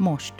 Most. 0.00 0.34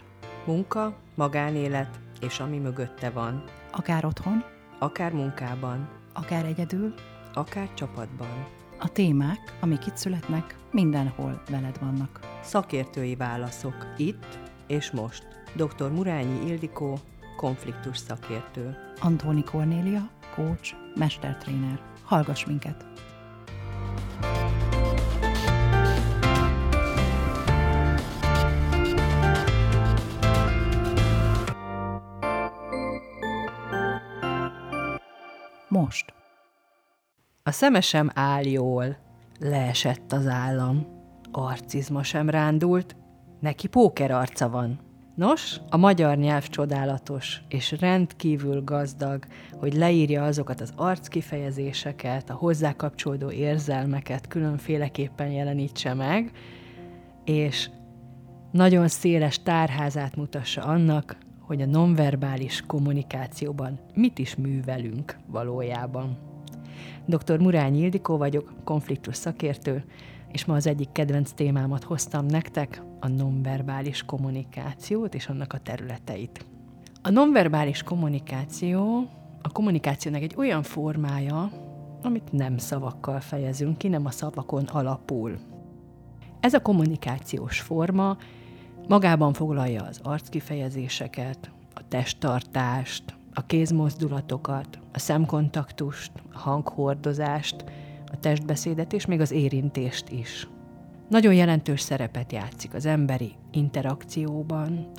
Munka, 0.46 0.96
magánélet 1.14 2.00
és 2.20 2.40
ami 2.40 2.58
mögötte 2.58 3.10
van. 3.10 3.44
Akár 3.72 4.04
otthon, 4.04 4.44
Akár 4.78 5.12
munkában, 5.12 5.88
akár 6.12 6.44
egyedül, 6.44 6.94
akár 7.34 7.74
csapatban. 7.74 8.46
a 8.78 8.88
témák, 8.88 9.56
amik 9.60 9.86
itt 9.86 9.96
születnek, 9.96 10.56
mindenhol 10.70 11.42
veled 11.50 11.78
vannak. 11.80 12.20
Szakértői 12.42 13.16
válaszok 13.16 13.74
itt 13.96 14.38
és 14.66 14.90
most. 14.90 15.26
Dr. 15.54 15.90
Murányi 15.90 16.46
Ildikó, 16.46 16.98
konfliktus 17.36 17.98
szakértő. 17.98 18.76
Antóni 19.00 19.44
Kornélia, 19.44 20.08
coach, 20.34 20.74
mestertréner. 20.94 21.80
Hallgass 22.04 22.44
minket! 22.44 22.89
A 37.42 37.50
szeme 37.50 37.80
sem 37.80 38.10
áll 38.14 38.44
jól, 38.44 38.96
leesett 39.38 40.12
az 40.12 40.26
állam, 40.26 40.86
arcizma 41.32 42.02
sem 42.02 42.30
rándult, 42.30 42.96
neki 43.40 43.66
póker 43.66 44.10
arca 44.10 44.48
van. 44.48 44.78
Nos, 45.14 45.60
a 45.68 45.76
magyar 45.76 46.16
nyelv 46.16 46.48
csodálatos 46.48 47.42
és 47.48 47.76
rendkívül 47.80 48.64
gazdag, 48.64 49.24
hogy 49.52 49.74
leírja 49.74 50.24
azokat 50.24 50.60
az 50.60 50.72
arckifejezéseket, 50.76 52.30
a 52.30 52.34
hozzá 52.34 52.72
kapcsolódó 52.72 53.30
érzelmeket 53.30 54.26
különféleképpen 54.26 55.30
jelenítse 55.30 55.94
meg, 55.94 56.30
és 57.24 57.70
nagyon 58.50 58.88
széles 58.88 59.42
tárházát 59.42 60.16
mutassa 60.16 60.62
annak, 60.62 61.16
hogy 61.40 61.62
a 61.62 61.66
nonverbális 61.66 62.62
kommunikációban 62.66 63.80
mit 63.94 64.18
is 64.18 64.34
művelünk 64.36 65.16
valójában. 65.26 66.29
Dr. 67.06 67.38
Murányi 67.38 67.78
Ildikó 67.78 68.16
vagyok, 68.16 68.52
konfliktus 68.64 69.16
szakértő, 69.16 69.84
és 70.32 70.44
ma 70.44 70.54
az 70.54 70.66
egyik 70.66 70.92
kedvenc 70.92 71.32
témámat 71.32 71.84
hoztam 71.84 72.26
nektek, 72.26 72.82
a 73.00 73.08
nonverbális 73.08 74.02
kommunikációt 74.02 75.14
és 75.14 75.26
annak 75.26 75.52
a 75.52 75.58
területeit. 75.58 76.44
A 77.02 77.10
nonverbális 77.10 77.82
kommunikáció 77.82 79.08
a 79.42 79.48
kommunikációnak 79.52 80.22
egy 80.22 80.34
olyan 80.36 80.62
formája, 80.62 81.50
amit 82.02 82.32
nem 82.32 82.58
szavakkal 82.58 83.20
fejezünk 83.20 83.78
ki, 83.78 83.88
nem 83.88 84.06
a 84.06 84.10
szavakon 84.10 84.64
alapul. 84.64 85.38
Ez 86.40 86.54
a 86.54 86.62
kommunikációs 86.62 87.60
forma 87.60 88.16
magában 88.88 89.32
foglalja 89.32 89.82
az 89.82 90.00
arckifejezéseket, 90.02 91.50
a 91.74 91.88
testtartást, 91.88 93.14
a 93.40 93.46
kézmozdulatokat, 93.46 94.78
a 94.92 94.98
szemkontaktust, 94.98 96.12
a 96.32 96.38
hanghordozást, 96.38 97.64
a 98.12 98.18
testbeszédet 98.18 98.92
és 98.92 99.06
még 99.06 99.20
az 99.20 99.30
érintést 99.30 100.08
is. 100.08 100.48
Nagyon 101.08 101.34
jelentős 101.34 101.80
szerepet 101.80 102.32
játszik 102.32 102.74
az 102.74 102.86
emberi 102.86 103.32
interakcióban, 103.52 104.90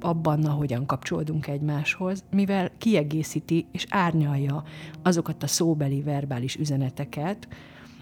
abban, 0.00 0.44
ahogyan 0.44 0.86
kapcsolódunk 0.86 1.46
egymáshoz, 1.46 2.24
mivel 2.30 2.70
kiegészíti 2.78 3.66
és 3.72 3.86
árnyalja 3.88 4.62
azokat 5.02 5.42
a 5.42 5.46
szóbeli, 5.46 6.02
verbális 6.02 6.56
üzeneteket, 6.56 7.48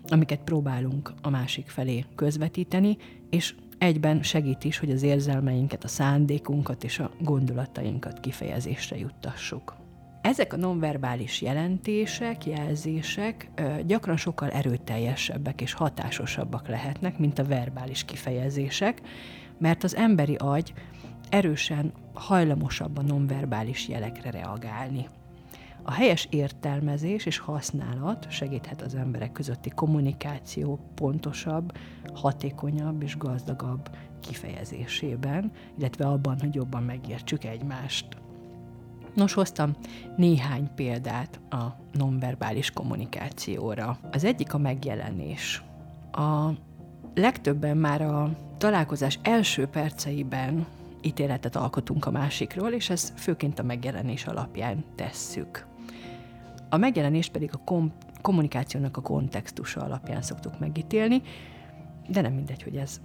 amiket 0.07 0.41
próbálunk 0.41 1.13
a 1.23 1.31
másik 1.31 1.69
felé 1.69 2.05
közvetíteni, 2.15 2.97
és 3.31 3.55
egyben 3.79 4.23
segít 4.23 4.65
is, 4.65 4.79
hogy 4.79 4.91
az 4.91 5.03
érzelmeinket, 5.03 5.85
a 5.85 5.89
szándékunkat 5.89 6.85
és 6.85 6.99
a 6.99 7.11
gondolatainkat 7.21 8.21
kifejezésre 8.21 8.99
juttassuk. 8.99 9.81
Ezek 10.23 10.53
a 10.53 10.57
nonverbális 10.57 11.41
jelentések, 11.41 12.47
jelzések 12.47 13.51
gyakran 13.87 14.17
sokkal 14.17 14.51
erőteljesebbek 14.51 15.61
és 15.61 15.73
hatásosabbak 15.73 16.69
lehetnek, 16.69 17.19
mint 17.19 17.39
a 17.39 17.45
verbális 17.45 18.05
kifejezések, 18.05 19.01
mert 19.59 19.85
az 19.85 19.97
emberi 19.97 20.35
agy 20.35 20.73
erősen 21.29 21.93
hajlamosabb 22.15 22.99
a 22.99 23.03
nonverbális 23.03 23.89
jelekre 23.89 24.31
reagálni. 24.31 25.09
A 25.83 25.93
helyes 25.93 26.29
értelmezés 26.31 27.27
és 27.27 27.39
használat 27.39 28.31
segíthet 28.31 28.83
az 28.83 28.95
emberek 28.95 29.33
közötti 29.33 29.71
kommunikáció 29.71 30.79
pontosabb, 30.95 31.73
hatékonyabb 32.15 33.03
és 33.03 33.17
gazdagabb 33.17 33.91
kifejezésében, 34.21 35.53
illetve 35.79 36.07
abban, 36.07 36.41
hogy 36.41 36.55
jobban 36.55 36.83
megértsük 36.83 37.45
egymást. 37.45 38.22
Nos, 39.15 39.33
hoztam 39.33 39.73
néhány 40.17 40.71
példát 40.75 41.41
a 41.51 41.65
nonverbális 41.93 42.71
kommunikációra. 42.71 43.99
Az 44.13 44.25
egyik 44.25 44.55
a 44.55 44.59
megjelenés. 44.59 45.63
A 46.13 46.49
legtöbben 47.15 47.77
már 47.77 48.03
a 48.03 48.37
találkozás 48.59 49.19
első 49.23 49.67
perceiben 49.67 50.67
ítéletet 51.01 51.57
alkotunk 51.57 52.07
a 52.07 52.11
másikról, 52.11 52.71
és 52.71 52.91
ezt 52.91 53.21
főként 53.21 53.59
a 53.59 53.63
megjelenés 53.63 54.27
alapján 54.27 54.85
tesszük. 54.95 55.67
A 56.69 56.77
megjelenés 56.77 57.29
pedig 57.29 57.51
a 57.53 57.61
kom- 57.65 57.93
kommunikációnak 58.21 58.97
a 58.97 59.01
kontextusa 59.01 59.81
alapján 59.81 60.23
szoktuk 60.23 60.59
megítélni, 60.59 61.23
de 62.09 62.21
nem 62.21 62.33
mindegy, 62.33 62.63
hogy 62.63 62.77
ez 62.77 63.01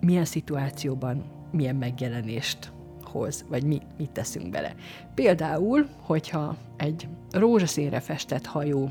milyen 0.00 0.24
szituációban 0.24 1.24
milyen 1.50 1.76
megjelenést 1.76 2.72
hoz, 3.12 3.44
vagy 3.48 3.64
mi 3.64 3.80
mit 3.98 4.10
teszünk 4.10 4.50
bele. 4.50 4.74
Például, 5.14 5.88
hogyha 6.00 6.56
egy 6.76 7.08
rózsaszínre 7.30 8.00
festett 8.00 8.46
hajó 8.46 8.90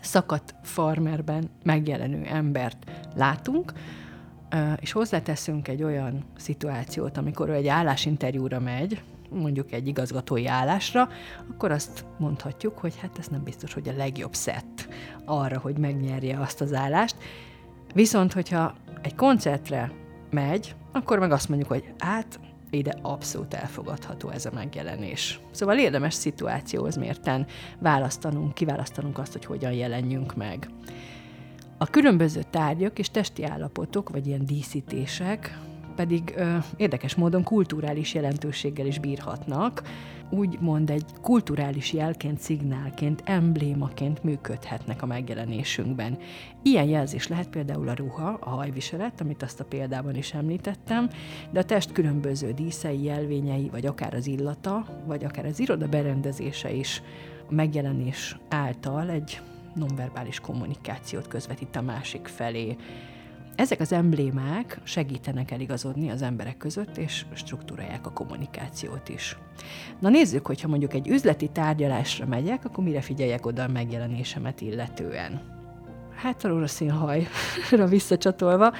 szakadt 0.00 0.54
farmerben 0.62 1.50
megjelenő 1.62 2.24
embert 2.24 2.90
látunk, 3.14 3.72
és 4.80 4.92
hozzáteszünk 4.92 5.68
egy 5.68 5.82
olyan 5.82 6.24
szituációt, 6.36 7.16
amikor 7.16 7.48
ő 7.48 7.52
egy 7.52 7.68
állásinterjúra 7.68 8.60
megy, 8.60 9.02
mondjuk 9.30 9.72
egy 9.72 9.86
igazgatói 9.86 10.46
állásra, 10.46 11.08
akkor 11.50 11.70
azt 11.70 12.04
mondhatjuk, 12.18 12.78
hogy 12.78 12.98
hát 13.00 13.18
ez 13.18 13.26
nem 13.26 13.42
biztos, 13.42 13.74
hogy 13.74 13.88
a 13.88 13.96
legjobb 13.96 14.34
szett 14.34 14.88
arra, 15.24 15.58
hogy 15.58 15.78
megnyerje 15.78 16.40
azt 16.40 16.60
az 16.60 16.74
állást. 16.74 17.16
Viszont, 17.94 18.32
hogyha 18.32 18.74
egy 19.02 19.14
koncertre 19.14 19.92
megy, 20.30 20.74
akkor 20.92 21.18
meg 21.18 21.32
azt 21.32 21.48
mondjuk, 21.48 21.70
hogy 21.70 21.92
hát 21.98 22.40
ide 22.76 22.98
abszolút 23.02 23.54
elfogadható 23.54 24.30
ez 24.30 24.46
a 24.46 24.50
megjelenés. 24.54 25.40
Szóval 25.50 25.78
érdemes 25.78 26.14
szituációhoz 26.14 26.96
mérten 26.96 27.46
választanunk, 27.78 28.54
kiválasztanunk 28.54 29.18
azt, 29.18 29.32
hogy 29.32 29.44
hogyan 29.44 29.72
jelenjünk 29.72 30.34
meg. 30.34 30.68
A 31.78 31.86
különböző 31.86 32.42
tárgyak 32.50 32.98
és 32.98 33.10
testi 33.10 33.44
állapotok, 33.44 34.10
vagy 34.10 34.26
ilyen 34.26 34.46
díszítések 34.46 35.58
pedig 35.96 36.34
ö, 36.36 36.56
érdekes 36.76 37.14
módon 37.14 37.42
kulturális 37.42 38.14
jelentőséggel 38.14 38.86
is 38.86 38.98
bírhatnak, 38.98 39.82
úgymond 40.30 40.90
egy 40.90 41.04
kulturális 41.22 41.92
jelként, 41.92 42.40
szignálként, 42.40 43.22
emblémaként 43.24 44.22
működhetnek 44.22 45.02
a 45.02 45.06
megjelenésünkben. 45.06 46.18
Ilyen 46.62 46.84
jelzés 46.84 47.28
lehet 47.28 47.48
például 47.48 47.88
a 47.88 47.94
ruha, 47.94 48.38
a 48.40 48.48
hajviselet, 48.48 49.20
amit 49.20 49.42
azt 49.42 49.60
a 49.60 49.64
példában 49.64 50.14
is 50.14 50.34
említettem, 50.34 51.08
de 51.50 51.60
a 51.60 51.64
test 51.64 51.92
különböző 51.92 52.52
díszei, 52.52 53.02
jelvényei, 53.02 53.68
vagy 53.70 53.86
akár 53.86 54.14
az 54.14 54.26
illata, 54.26 54.86
vagy 55.06 55.24
akár 55.24 55.44
az 55.44 55.60
iroda 55.60 55.88
berendezése 55.88 56.72
is 56.72 57.02
a 57.48 57.54
megjelenés 57.54 58.36
által 58.48 59.10
egy 59.10 59.40
nonverbális 59.74 60.40
kommunikációt 60.40 61.28
közvetít 61.28 61.76
a 61.76 61.82
másik 61.82 62.26
felé. 62.26 62.76
Ezek 63.56 63.80
az 63.80 63.92
emblémák 63.92 64.80
segítenek 64.82 65.50
eligazodni 65.50 66.10
az 66.10 66.22
emberek 66.22 66.56
között, 66.56 66.96
és 66.96 67.26
struktúrálják 67.34 68.06
a 68.06 68.12
kommunikációt 68.12 69.08
is. 69.08 69.36
Na 70.00 70.08
nézzük, 70.08 70.46
hogyha 70.46 70.68
mondjuk 70.68 70.94
egy 70.94 71.08
üzleti 71.08 71.48
tárgyalásra 71.48 72.26
megyek, 72.26 72.64
akkor 72.64 72.84
mire 72.84 73.00
figyeljek 73.00 73.46
oda 73.46 73.62
a 73.62 73.68
megjelenésemet 73.68 74.60
illetően. 74.60 75.54
Hát 76.14 76.44
a 76.44 76.48
rózsaszín 76.48 76.90
hajra 76.90 77.86
visszacsatolva, 77.88 78.72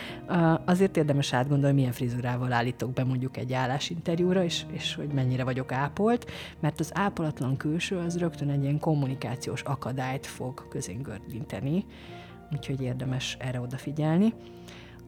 azért 0.64 0.96
érdemes 0.96 1.32
átgondolni, 1.32 1.76
milyen 1.76 1.92
frizurával 1.92 2.52
állítok 2.52 2.92
be 2.92 3.04
mondjuk 3.04 3.36
egy 3.36 3.52
állásinterjúra, 3.52 4.44
és, 4.44 4.62
és 4.72 4.94
hogy 4.94 5.08
mennyire 5.08 5.44
vagyok 5.44 5.72
ápolt, 5.72 6.30
mert 6.60 6.80
az 6.80 6.90
ápolatlan 6.94 7.56
külső 7.56 7.96
az 7.96 8.18
rögtön 8.18 8.50
egy 8.50 8.62
ilyen 8.62 8.78
kommunikációs 8.78 9.62
akadályt 9.62 10.26
fog 10.26 10.68
közéngördíteni, 10.68 11.84
úgyhogy 12.52 12.80
érdemes 12.80 13.36
erre 13.40 13.60
odafigyelni. 13.60 14.34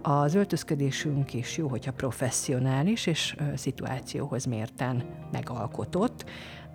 Az 0.02 0.34
öltözködésünk 0.34 1.34
is 1.34 1.56
jó, 1.56 1.68
hogyha 1.68 1.92
professzionális 1.92 3.06
és 3.06 3.36
szituációhoz 3.54 4.44
mérten 4.44 5.04
megalkotott. 5.32 6.24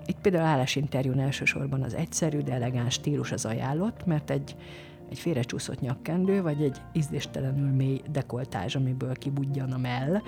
Itt 0.06 0.20
például 0.22 0.46
állásinterjún 0.46 1.20
elsősorban 1.20 1.82
az 1.82 1.94
egyszerű, 1.94 2.40
de 2.40 2.54
elegáns 2.54 2.94
stílus 2.94 3.32
az 3.32 3.46
ajánlott, 3.46 4.06
mert 4.06 4.30
egy 4.30 4.56
egy 5.14 5.20
félrecsúszott 5.20 5.80
nyakkendő, 5.80 6.42
vagy 6.42 6.64
egy 6.64 6.82
ízléstelenül 6.94 7.72
mély 7.72 8.02
dekoltázs, 8.12 8.76
amiből 8.76 9.14
kibudjan 9.14 9.72
a 9.72 9.78
mell, 9.78 10.22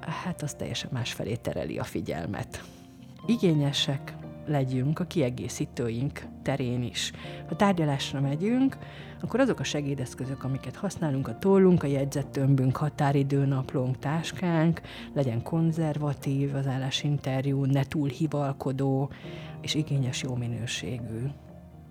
hát 0.00 0.42
az 0.42 0.54
teljesen 0.54 0.90
másfelé 0.92 1.34
tereli 1.34 1.78
a 1.78 1.84
figyelmet. 1.84 2.64
Igényesek 3.26 4.16
legyünk 4.46 4.98
a 4.98 5.04
kiegészítőink 5.04 6.22
terén 6.42 6.82
is. 6.82 7.12
Ha 7.48 7.56
tárgyalásra 7.56 8.20
megyünk, 8.20 8.76
akkor 9.22 9.40
azok 9.40 9.60
a 9.60 9.64
segédeszközök, 9.64 10.44
amiket 10.44 10.76
használunk, 10.76 11.28
a 11.28 11.38
tollunk, 11.38 11.82
a 11.82 11.86
jegyzettömbünk, 11.86 12.76
határidőnaplónk, 12.76 13.98
táskánk, 13.98 14.80
legyen 15.14 15.42
konzervatív 15.42 16.54
az 16.54 16.66
állásinterjú, 16.66 17.64
ne 17.64 17.84
túl 17.84 18.08
hivalkodó, 18.08 19.10
és 19.60 19.74
igényes 19.74 20.22
jó 20.22 20.34
minőségű. 20.34 21.26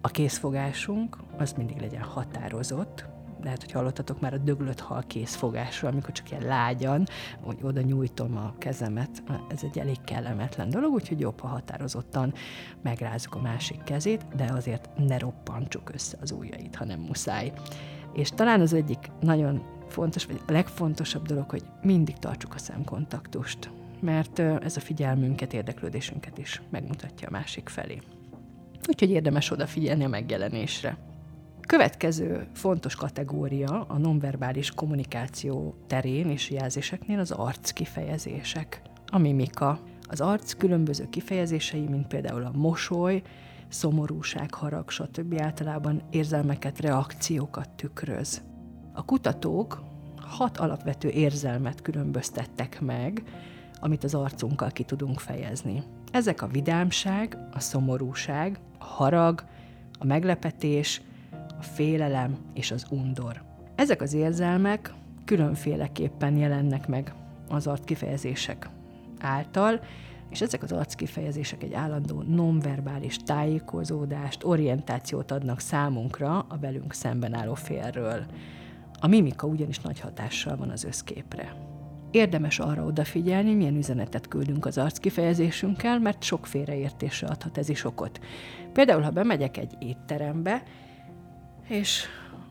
A 0.01 0.07
készfogásunk 0.07 1.17
az 1.37 1.53
mindig 1.53 1.79
legyen 1.79 2.01
határozott, 2.01 3.05
lehet, 3.43 3.61
hogy 3.61 3.71
hallottatok 3.71 4.19
már 4.19 4.33
a 4.33 4.37
döglött 4.37 4.79
hal 4.79 5.03
készfogásról, 5.07 5.91
amikor 5.91 6.11
csak 6.11 6.31
ilyen 6.31 6.43
lágyan, 6.43 7.05
hogy 7.41 7.57
oda 7.61 7.81
nyújtom 7.81 8.37
a 8.37 8.53
kezemet, 8.57 9.23
ez 9.49 9.63
egy 9.63 9.79
elég 9.79 10.01
kellemetlen 10.05 10.69
dolog, 10.69 10.93
úgyhogy 10.93 11.19
jobb, 11.19 11.39
ha 11.39 11.47
határozottan 11.47 12.33
megrázzuk 12.81 13.35
a 13.35 13.41
másik 13.41 13.83
kezét, 13.83 14.25
de 14.35 14.51
azért 14.53 14.89
ne 14.97 15.17
roppantsuk 15.17 15.93
össze 15.93 16.17
az 16.21 16.31
ujjait, 16.31 16.75
ha 16.75 16.85
nem 16.85 16.99
muszáj. 16.99 17.53
És 18.13 18.29
talán 18.29 18.61
az 18.61 18.73
egyik 18.73 19.11
nagyon 19.21 19.63
fontos, 19.87 20.25
vagy 20.25 20.41
a 20.47 20.51
legfontosabb 20.51 21.25
dolog, 21.25 21.49
hogy 21.49 21.63
mindig 21.81 22.17
tartsuk 22.17 22.53
a 22.53 22.57
szemkontaktust, 22.57 23.71
mert 23.99 24.39
ez 24.39 24.77
a 24.77 24.79
figyelmünket, 24.79 25.53
érdeklődésünket 25.53 26.37
is 26.37 26.61
megmutatja 26.69 27.27
a 27.27 27.31
másik 27.31 27.69
felé. 27.69 27.99
Úgyhogy 28.87 29.09
érdemes 29.09 29.51
odafigyelni 29.51 30.03
a 30.03 30.07
megjelenésre. 30.07 30.97
Következő 31.67 32.47
fontos 32.53 32.95
kategória 32.95 33.85
a 33.87 33.97
nonverbális 33.97 34.71
kommunikáció 34.71 35.75
terén 35.87 36.29
és 36.29 36.49
jelzéseknél 36.49 37.19
az 37.19 37.31
arc 37.31 37.71
kifejezések, 37.71 38.81
a 39.07 39.17
mimika. 39.17 39.79
Az 40.07 40.21
arc 40.21 40.53
különböző 40.53 41.09
kifejezései, 41.09 41.87
mint 41.87 42.07
például 42.07 42.43
a 42.43 42.51
mosoly, 42.55 43.21
szomorúság, 43.67 44.53
harag, 44.53 44.89
stb. 44.89 45.41
általában 45.41 46.01
érzelmeket, 46.09 46.79
reakciókat 46.79 47.69
tükröz. 47.69 48.41
A 48.93 49.05
kutatók 49.05 49.83
hat 50.17 50.57
alapvető 50.57 51.09
érzelmet 51.09 51.81
különböztettek 51.81 52.81
meg, 52.81 53.23
amit 53.79 54.03
az 54.03 54.13
arcunkkal 54.13 54.71
ki 54.71 54.83
tudunk 54.83 55.19
fejezni. 55.19 55.83
Ezek 56.11 56.41
a 56.41 56.47
vidámság, 56.47 57.37
a 57.51 57.59
szomorúság, 57.59 58.59
a 58.79 58.83
harag, 58.83 59.43
a 59.99 60.05
meglepetés, 60.05 61.01
a 61.61 61.63
félelem 61.63 62.37
és 62.53 62.71
az 62.71 62.85
undor. 62.89 63.41
Ezek 63.75 64.01
az 64.01 64.13
érzelmek 64.13 64.93
különféleképpen 65.25 66.37
jelennek 66.37 66.87
meg 66.87 67.13
az 67.49 67.67
arckifejezések 67.67 68.69
által, 69.19 69.81
és 70.29 70.41
ezek 70.41 70.63
az 70.63 70.71
arckifejezések 70.71 71.63
egy 71.63 71.73
állandó 71.73 72.21
nonverbális 72.21 73.17
tájékozódást, 73.17 74.43
orientációt 74.43 75.31
adnak 75.31 75.59
számunkra 75.59 76.39
a 76.39 76.57
velünk 76.61 76.93
szemben 76.93 77.33
álló 77.33 77.53
félről. 77.53 78.25
A 78.99 79.07
mimika 79.07 79.47
ugyanis 79.47 79.79
nagy 79.79 79.99
hatással 79.99 80.57
van 80.57 80.69
az 80.69 80.83
összképre. 80.83 81.55
Érdemes 82.11 82.59
arra 82.59 82.83
odafigyelni, 82.83 83.53
milyen 83.53 83.77
üzenetet 83.77 84.27
küldünk 84.27 84.65
az 84.65 84.77
arckifejezésünkkel, 84.77 85.99
mert 85.99 86.23
sok 86.23 86.45
félreértésre 86.45 87.27
adhat 87.27 87.57
ez 87.57 87.69
is 87.69 87.83
okot. 87.83 88.19
Például, 88.73 89.01
ha 89.01 89.09
bemegyek 89.09 89.57
egy 89.57 89.75
étterembe, 89.79 90.63
és 91.67 92.05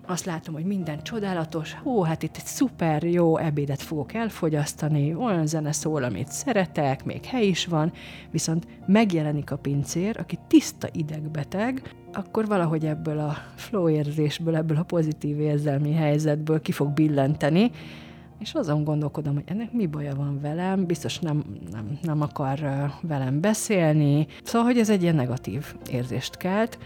azt 0.06 0.24
látom, 0.24 0.54
hogy 0.54 0.64
minden 0.64 1.02
csodálatos, 1.02 1.76
ó, 1.84 2.02
hát 2.02 2.22
itt 2.22 2.36
egy 2.36 2.44
szuper 2.44 3.02
jó 3.02 3.36
ebédet 3.36 3.82
fogok 3.82 4.14
elfogyasztani, 4.14 5.14
olyan 5.14 5.46
zene 5.46 5.72
szól, 5.72 6.02
amit 6.02 6.28
szeretek, 6.28 7.04
még 7.04 7.24
hely 7.24 7.46
is 7.46 7.66
van, 7.66 7.92
viszont 8.30 8.66
megjelenik 8.86 9.50
a 9.50 9.56
pincér, 9.56 10.16
aki 10.18 10.38
tiszta 10.46 10.88
idegbeteg, 10.92 11.94
akkor 12.12 12.46
valahogy 12.46 12.86
ebből 12.86 13.18
a 13.18 13.36
flow 13.54 13.88
érzésből, 13.88 14.56
ebből 14.56 14.76
a 14.76 14.82
pozitív 14.82 15.40
érzelmi 15.40 15.92
helyzetből 15.92 16.60
ki 16.60 16.72
fog 16.72 16.92
billenteni, 16.92 17.70
és 18.38 18.54
azon 18.54 18.84
gondolkodom, 18.84 19.34
hogy 19.34 19.44
ennek 19.46 19.72
mi 19.72 19.86
baja 19.86 20.14
van 20.14 20.40
velem, 20.40 20.86
biztos 20.86 21.18
nem, 21.18 21.44
nem, 21.70 21.98
nem 22.02 22.20
akar 22.20 22.90
velem 23.02 23.40
beszélni, 23.40 24.26
szóval, 24.42 24.66
hogy 24.66 24.78
ez 24.78 24.90
egy 24.90 25.02
ilyen 25.02 25.14
negatív 25.14 25.74
érzést 25.90 26.36
kelt, 26.36 26.78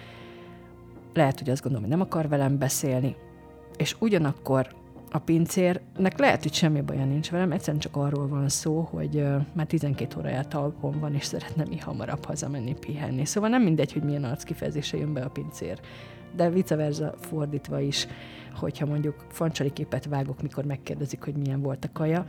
lehet, 1.14 1.38
hogy 1.38 1.50
azt 1.50 1.62
gondolom, 1.62 1.88
hogy 1.88 1.96
nem 1.96 2.06
akar 2.06 2.28
velem 2.28 2.58
beszélni, 2.58 3.16
és 3.76 3.96
ugyanakkor 3.98 4.68
a 5.10 5.18
pincérnek 5.18 6.18
lehet, 6.18 6.42
hogy 6.42 6.54
semmi 6.54 6.80
baja 6.80 7.04
nincs 7.04 7.30
velem, 7.30 7.52
egyszerűen 7.52 7.80
csak 7.80 7.96
arról 7.96 8.28
van 8.28 8.48
szó, 8.48 8.80
hogy 8.80 9.24
már 9.52 9.66
12 9.66 10.18
óráját 10.18 10.48
talpon 10.48 11.00
van, 11.00 11.14
és 11.14 11.24
szeretne 11.24 11.64
mi 11.68 11.78
hamarabb 11.78 12.24
hazamenni 12.24 12.74
pihenni. 12.74 13.24
Szóval 13.24 13.48
nem 13.48 13.62
mindegy, 13.62 13.92
hogy 13.92 14.02
milyen 14.02 14.24
arckifejezése 14.24 14.96
jön 14.96 15.12
be 15.12 15.20
a 15.22 15.28
pincér. 15.28 15.80
De 16.36 16.50
vice 16.50 16.76
versa 16.76 17.14
fordítva 17.20 17.80
is, 17.80 18.06
hogyha 18.54 18.86
mondjuk 18.86 19.26
fancsali 19.28 19.70
képet 19.72 20.04
vágok, 20.04 20.42
mikor 20.42 20.64
megkérdezik, 20.64 21.22
hogy 21.24 21.34
milyen 21.34 21.62
volt 21.62 21.84
a 21.84 21.88
kaja, 21.92 22.26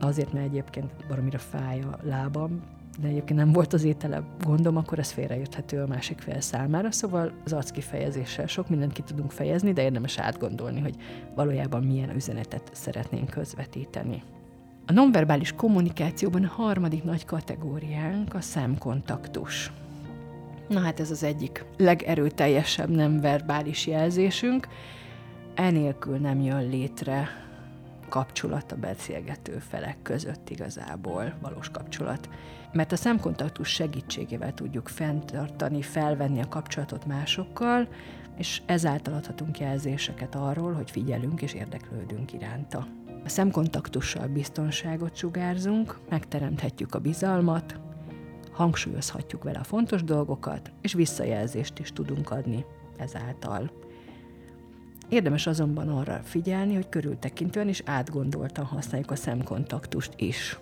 azért, 0.00 0.32
mert 0.32 0.46
egyébként 0.46 0.92
baromira 1.08 1.38
fáj 1.38 1.80
a 1.80 1.98
lábam, 2.02 2.62
de 3.00 3.08
egyébként 3.08 3.38
nem 3.38 3.52
volt 3.52 3.72
az 3.72 3.84
étele 3.84 4.22
gondom, 4.44 4.76
akkor 4.76 4.98
ez 4.98 5.10
félrejöthető 5.10 5.80
a 5.80 5.86
másik 5.86 6.18
fél 6.18 6.40
számára, 6.40 6.90
szóval 6.90 7.32
az 7.44 7.52
arckifejezéssel 7.52 8.46
sok 8.46 8.68
mindent 8.68 8.92
ki 8.92 9.02
tudunk 9.02 9.30
fejezni, 9.30 9.72
de 9.72 9.82
érdemes 9.82 10.18
átgondolni, 10.18 10.80
hogy 10.80 10.94
valójában 11.34 11.82
milyen 11.84 12.14
üzenetet 12.14 12.70
szeretnénk 12.72 13.30
közvetíteni. 13.30 14.22
A 14.86 14.92
nonverbális 14.92 15.52
kommunikációban 15.52 16.44
a 16.44 16.48
harmadik 16.48 17.04
nagy 17.04 17.24
kategóriánk 17.24 18.34
a 18.34 18.40
szemkontaktus. 18.40 19.72
Na 20.68 20.80
hát 20.80 21.00
ez 21.00 21.10
az 21.10 21.22
egyik 21.22 21.64
legerőteljesebb 21.76 22.90
nem 22.90 23.20
verbális 23.20 23.86
jelzésünk, 23.86 24.68
enélkül 25.54 26.16
nem 26.16 26.40
jön 26.40 26.68
létre 26.68 27.45
kapcsolat 28.08 28.72
a 28.72 28.76
beszélgető 28.76 29.58
felek 29.58 29.96
között 30.02 30.50
igazából, 30.50 31.34
valós 31.40 31.70
kapcsolat. 31.70 32.28
Mert 32.72 32.92
a 32.92 32.96
szemkontaktus 32.96 33.68
segítségével 33.68 34.54
tudjuk 34.54 34.88
fenntartani, 34.88 35.82
felvenni 35.82 36.40
a 36.40 36.48
kapcsolatot 36.48 37.06
másokkal, 37.06 37.88
és 38.36 38.62
ezáltal 38.66 39.14
adhatunk 39.14 39.58
jelzéseket 39.58 40.34
arról, 40.34 40.72
hogy 40.72 40.90
figyelünk 40.90 41.42
és 41.42 41.54
érdeklődünk 41.54 42.32
iránta. 42.32 42.86
A 43.24 43.28
szemkontaktussal 43.28 44.26
biztonságot 44.26 45.16
sugárzunk, 45.16 45.98
megteremthetjük 46.08 46.94
a 46.94 46.98
bizalmat, 46.98 47.80
hangsúlyozhatjuk 48.52 49.42
vele 49.42 49.58
a 49.58 49.64
fontos 49.64 50.04
dolgokat, 50.04 50.72
és 50.80 50.92
visszajelzést 50.92 51.78
is 51.78 51.92
tudunk 51.92 52.30
adni 52.30 52.64
ezáltal. 52.96 53.70
Érdemes 55.08 55.46
azonban 55.46 55.88
arra 55.88 56.20
figyelni, 56.24 56.74
hogy 56.74 56.88
körültekintően 56.88 57.68
és 57.68 57.82
átgondoltan 57.84 58.64
használjuk 58.64 59.10
a 59.10 59.16
szemkontaktust 59.16 60.12
is. 60.16 60.58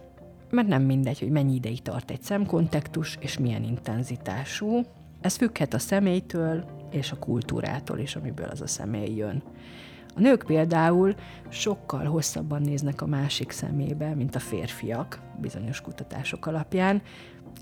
Mert 0.50 0.68
nem 0.68 0.82
mindegy, 0.82 1.18
hogy 1.18 1.30
mennyi 1.30 1.54
ideig 1.54 1.82
tart 1.82 2.10
egy 2.10 2.22
szemkontaktus, 2.22 3.16
és 3.20 3.38
milyen 3.38 3.64
intenzitású. 3.64 4.80
Ez 5.20 5.36
függhet 5.36 5.74
a 5.74 5.78
személytől 5.78 6.64
és 6.90 7.12
a 7.12 7.18
kultúrától 7.18 7.98
is, 7.98 8.16
amiből 8.16 8.48
az 8.48 8.60
a 8.60 8.66
személy 8.66 9.14
jön. 9.14 9.42
A 10.16 10.20
nők 10.20 10.44
például 10.46 11.14
sokkal 11.48 12.04
hosszabban 12.04 12.62
néznek 12.62 13.02
a 13.02 13.06
másik 13.06 13.50
szemébe, 13.50 14.14
mint 14.14 14.34
a 14.34 14.38
férfiak, 14.38 15.20
bizonyos 15.40 15.80
kutatások 15.80 16.46
alapján. 16.46 17.02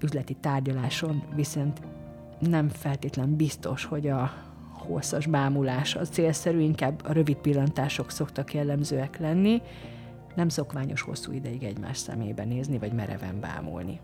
Üzleti 0.03 0.35
tárgyaláson 0.35 1.23
viszont 1.35 1.81
nem 2.39 2.69
feltétlen 2.69 3.37
biztos, 3.37 3.85
hogy 3.85 4.09
a 4.09 4.33
hosszas 4.83 5.27
bámulás 5.27 5.95
az 5.95 6.09
célszerű, 6.09 6.61
inkább 6.61 7.01
a 7.05 7.12
rövid 7.12 7.37
pillantások 7.37 8.11
szoktak 8.11 8.55
jellemzőek 8.55 9.19
lenni, 9.19 9.62
nem 10.35 10.49
szokványos 10.49 11.03
hosszú 11.03 11.33
ideig 11.33 11.62
egymás 11.62 11.99
szemébe 11.99 12.45
nézni, 12.45 12.79
vagy 12.79 12.93
mereven 12.93 13.41
bámulni. 13.41 14.01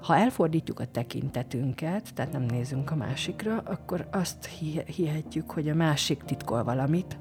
Ha 0.00 0.16
elfordítjuk 0.16 0.80
a 0.80 0.86
tekintetünket, 0.86 2.14
tehát 2.14 2.32
nem 2.32 2.42
nézünk 2.42 2.90
a 2.90 2.94
másikra, 2.94 3.62
akkor 3.64 4.06
azt 4.12 4.44
hihetjük, 4.86 5.50
hogy 5.50 5.68
a 5.68 5.74
másik 5.74 6.22
titkol 6.22 6.64
valamit, 6.64 7.18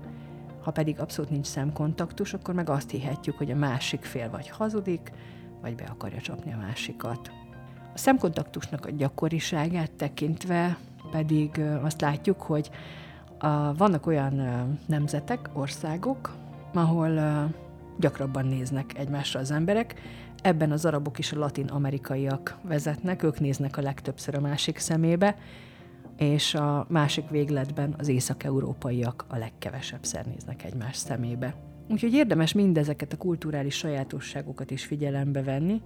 ha 0.61 0.71
pedig 0.71 0.99
abszolút 0.99 1.31
nincs 1.31 1.45
szemkontaktus, 1.45 2.33
akkor 2.33 2.53
meg 2.53 2.69
azt 2.69 2.89
hihetjük, 2.89 3.37
hogy 3.37 3.51
a 3.51 3.55
másik 3.55 4.03
fél 4.03 4.29
vagy 4.29 4.49
hazudik, 4.49 5.11
vagy 5.61 5.75
be 5.75 5.83
akarja 5.83 6.21
csapni 6.21 6.53
a 6.53 6.57
másikat. 6.57 7.31
A 7.93 7.97
szemkontaktusnak 7.97 8.85
a 8.85 8.91
gyakoriságát 8.91 9.91
tekintve 9.91 10.77
pedig 11.13 11.61
azt 11.81 12.01
látjuk, 12.01 12.41
hogy 12.41 12.69
a, 13.37 13.73
vannak 13.73 14.05
olyan 14.05 14.41
nemzetek, 14.85 15.49
országok, 15.53 16.35
ahol 16.73 17.19
gyakrabban 17.99 18.45
néznek 18.45 18.97
egymásra 18.97 19.39
az 19.39 19.51
emberek. 19.51 19.95
Ebben 20.41 20.71
az 20.71 20.85
arabok 20.85 21.19
és 21.19 21.31
a 21.31 21.39
latin-amerikaiak 21.39 22.57
vezetnek, 22.63 23.23
ők 23.23 23.39
néznek 23.39 23.77
a 23.77 23.81
legtöbbször 23.81 24.35
a 24.35 24.39
másik 24.39 24.77
szemébe, 24.77 25.35
és 26.17 26.55
a 26.55 26.85
másik 26.89 27.29
végletben 27.29 27.95
az 27.97 28.07
észak-európaiak 28.07 29.25
a 29.27 29.37
legkevesebb 29.37 30.05
szer 30.05 30.25
néznek 30.25 30.63
egymás 30.63 30.95
szemébe. 30.95 31.55
Úgyhogy 31.89 32.13
érdemes 32.13 32.53
mindezeket 32.53 33.13
a 33.13 33.17
kulturális 33.17 33.75
sajátosságokat 33.75 34.71
is 34.71 34.85
figyelembe 34.85 35.43
venni, 35.43 35.81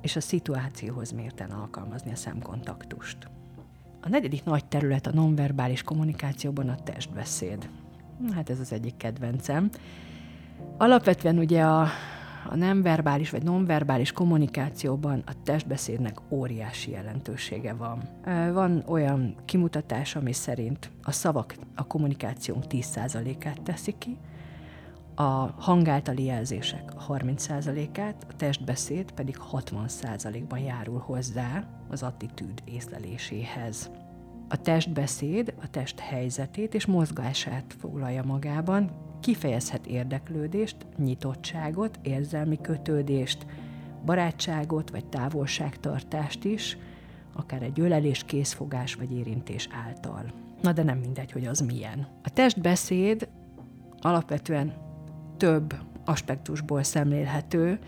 és 0.00 0.16
a 0.16 0.20
szituációhoz 0.20 1.10
mérten 1.10 1.50
alkalmazni 1.50 2.10
a 2.12 2.16
szemkontaktust. 2.16 3.35
A 4.06 4.08
negyedik 4.08 4.44
nagy 4.44 4.64
terület 4.64 5.06
a 5.06 5.12
nonverbális 5.12 5.82
kommunikációban 5.82 6.68
a 6.68 6.82
testbeszéd. 6.84 7.68
Hát 8.34 8.50
ez 8.50 8.60
az 8.60 8.72
egyik 8.72 8.96
kedvencem. 8.96 9.70
Alapvetően 10.76 11.38
ugye 11.38 11.62
a 11.62 11.86
a 12.48 12.56
nem 12.56 12.82
vagy 13.30 13.42
nonverbális 13.42 14.12
kommunikációban 14.12 15.22
a 15.26 15.32
testbeszédnek 15.42 16.18
óriási 16.28 16.90
jelentősége 16.90 17.72
van. 17.72 18.02
Van 18.52 18.82
olyan 18.86 19.34
kimutatás, 19.44 20.16
ami 20.16 20.32
szerint 20.32 20.90
a 21.02 21.12
szavak 21.12 21.54
a 21.74 21.86
kommunikációnk 21.86 22.64
10%-át 22.68 23.62
teszi 23.62 23.94
ki, 23.98 24.16
a 25.16 25.54
hangáltali 25.58 26.24
jelzések 26.24 26.92
a 26.96 27.06
30%-át, 27.06 28.26
a 28.28 28.36
testbeszéd 28.36 29.10
pedig 29.12 29.38
60%-ban 29.52 30.58
járul 30.58 30.98
hozzá 30.98 31.64
az 31.88 32.02
attitűd 32.02 32.62
észleléséhez. 32.64 33.90
A 34.48 34.56
testbeszéd 34.56 35.54
a 35.62 35.70
test 35.70 35.98
helyzetét 35.98 36.74
és 36.74 36.86
mozgását 36.86 37.74
foglalja 37.78 38.22
magában, 38.22 38.90
kifejezhet 39.20 39.86
érdeklődést, 39.86 40.76
nyitottságot, 40.96 41.98
érzelmi 42.02 42.60
kötődést, 42.60 43.46
barátságot 44.04 44.90
vagy 44.90 45.04
távolságtartást 45.04 46.44
is, 46.44 46.78
akár 47.32 47.62
egy 47.62 47.80
ölelés, 47.80 48.24
készfogás 48.24 48.94
vagy 48.94 49.12
érintés 49.12 49.68
által. 49.86 50.32
Na 50.62 50.72
de 50.72 50.82
nem 50.82 50.98
mindegy, 50.98 51.32
hogy 51.32 51.46
az 51.46 51.60
milyen. 51.60 52.06
A 52.22 52.30
testbeszéd 52.30 53.28
alapvetően 54.00 54.85
több 55.36 55.74
aspektusból 56.04 56.82
szemlélhető, 56.82 57.78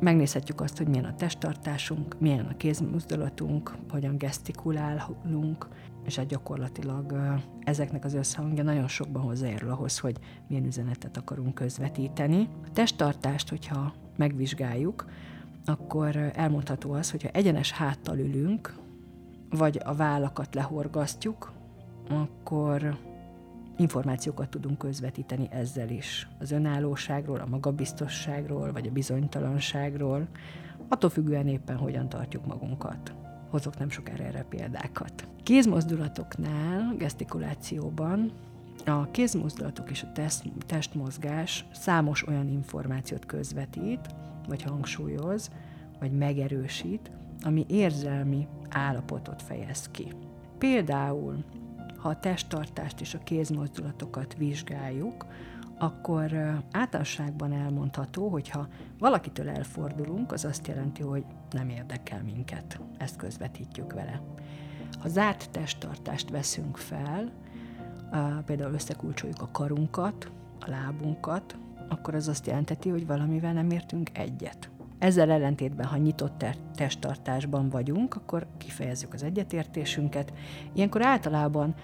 megnézhetjük 0.00 0.60
azt, 0.60 0.76
hogy 0.76 0.88
milyen 0.88 1.04
a 1.04 1.14
testtartásunk, 1.14 2.20
milyen 2.20 2.44
a 2.44 2.56
kézmozdulatunk, 2.56 3.76
hogyan 3.90 4.18
gesztikulálunk, 4.18 5.68
és 6.04 6.16
hát 6.16 6.26
gyakorlatilag 6.26 7.36
ezeknek 7.64 8.04
az 8.04 8.14
összhangja 8.14 8.62
nagyon 8.62 8.88
sokban 8.88 9.22
hozzájárul 9.22 9.70
ahhoz, 9.70 9.98
hogy 9.98 10.16
milyen 10.48 10.64
üzenetet 10.64 11.16
akarunk 11.16 11.54
közvetíteni. 11.54 12.48
A 12.64 12.72
testtartást, 12.72 13.48
hogyha 13.48 13.94
megvizsgáljuk, 14.16 15.04
akkor 15.64 16.30
elmondható 16.34 16.92
az, 16.92 17.10
hogyha 17.10 17.28
egyenes 17.28 17.72
háttal 17.72 18.18
ülünk, 18.18 18.74
vagy 19.50 19.80
a 19.84 19.94
vállakat 19.94 20.54
lehorgasztjuk, 20.54 21.52
akkor 22.08 22.96
információkat 23.76 24.48
tudunk 24.48 24.78
közvetíteni 24.78 25.48
ezzel 25.50 25.88
is. 25.88 26.28
Az 26.38 26.50
önállóságról, 26.50 27.38
a 27.38 27.46
magabiztosságról, 27.46 28.72
vagy 28.72 28.86
a 28.86 28.92
bizonytalanságról, 28.92 30.28
attól 30.88 31.10
függően 31.10 31.48
éppen 31.48 31.76
hogyan 31.76 32.08
tartjuk 32.08 32.46
magunkat. 32.46 33.14
Hozok 33.50 33.78
nem 33.78 33.90
sokára 33.90 34.24
erre 34.24 34.44
példákat. 34.48 35.28
Kézmozdulatoknál, 35.42 36.94
gesztikulációban 36.98 38.32
a 38.84 39.10
kézmozdulatok 39.10 39.90
és 39.90 40.02
a 40.02 40.12
test, 40.12 40.42
testmozgás 40.66 41.64
számos 41.72 42.26
olyan 42.26 42.48
információt 42.48 43.26
közvetít, 43.26 44.00
vagy 44.48 44.62
hangsúlyoz, 44.62 45.50
vagy 46.00 46.12
megerősít, 46.12 47.10
ami 47.42 47.64
érzelmi 47.68 48.46
állapotot 48.70 49.42
fejez 49.42 49.88
ki. 49.90 50.12
Például 50.58 51.44
ha 52.06 52.12
a 52.12 52.18
testtartást 52.20 53.00
és 53.00 53.14
a 53.14 53.18
kézmozdulatokat 53.18 54.34
vizsgáljuk, 54.36 55.26
akkor 55.78 56.32
általánosságban 56.72 57.52
elmondható, 57.52 58.28
hogy 58.28 58.48
ha 58.48 58.68
valakitől 58.98 59.48
elfordulunk, 59.48 60.32
az 60.32 60.44
azt 60.44 60.66
jelenti, 60.66 61.02
hogy 61.02 61.24
nem 61.50 61.68
érdekel 61.68 62.22
minket. 62.22 62.80
Ezt 62.98 63.16
közvetítjük 63.16 63.92
vele. 63.92 64.20
Ha 65.00 65.08
zárt 65.08 65.50
testtartást 65.50 66.30
veszünk 66.30 66.76
fel, 66.76 67.32
például 68.44 68.72
összekulcsoljuk 68.72 69.42
a 69.42 69.48
karunkat, 69.52 70.30
a 70.60 70.70
lábunkat, 70.70 71.56
akkor 71.88 72.14
az 72.14 72.28
azt 72.28 72.46
jelenteti, 72.46 72.88
hogy 72.88 73.06
valamivel 73.06 73.52
nem 73.52 73.70
értünk 73.70 74.10
egyet. 74.18 74.70
Ezzel 74.98 75.30
ellentétben, 75.30 75.86
ha 75.86 75.96
nyitott 75.96 76.44
testtartásban 76.74 77.68
vagyunk, 77.68 78.14
akkor 78.14 78.46
kifejezzük 78.58 79.14
az 79.14 79.22
egyetértésünket. 79.22 80.32
Ilyenkor 80.72 81.04
általában, 81.04 81.74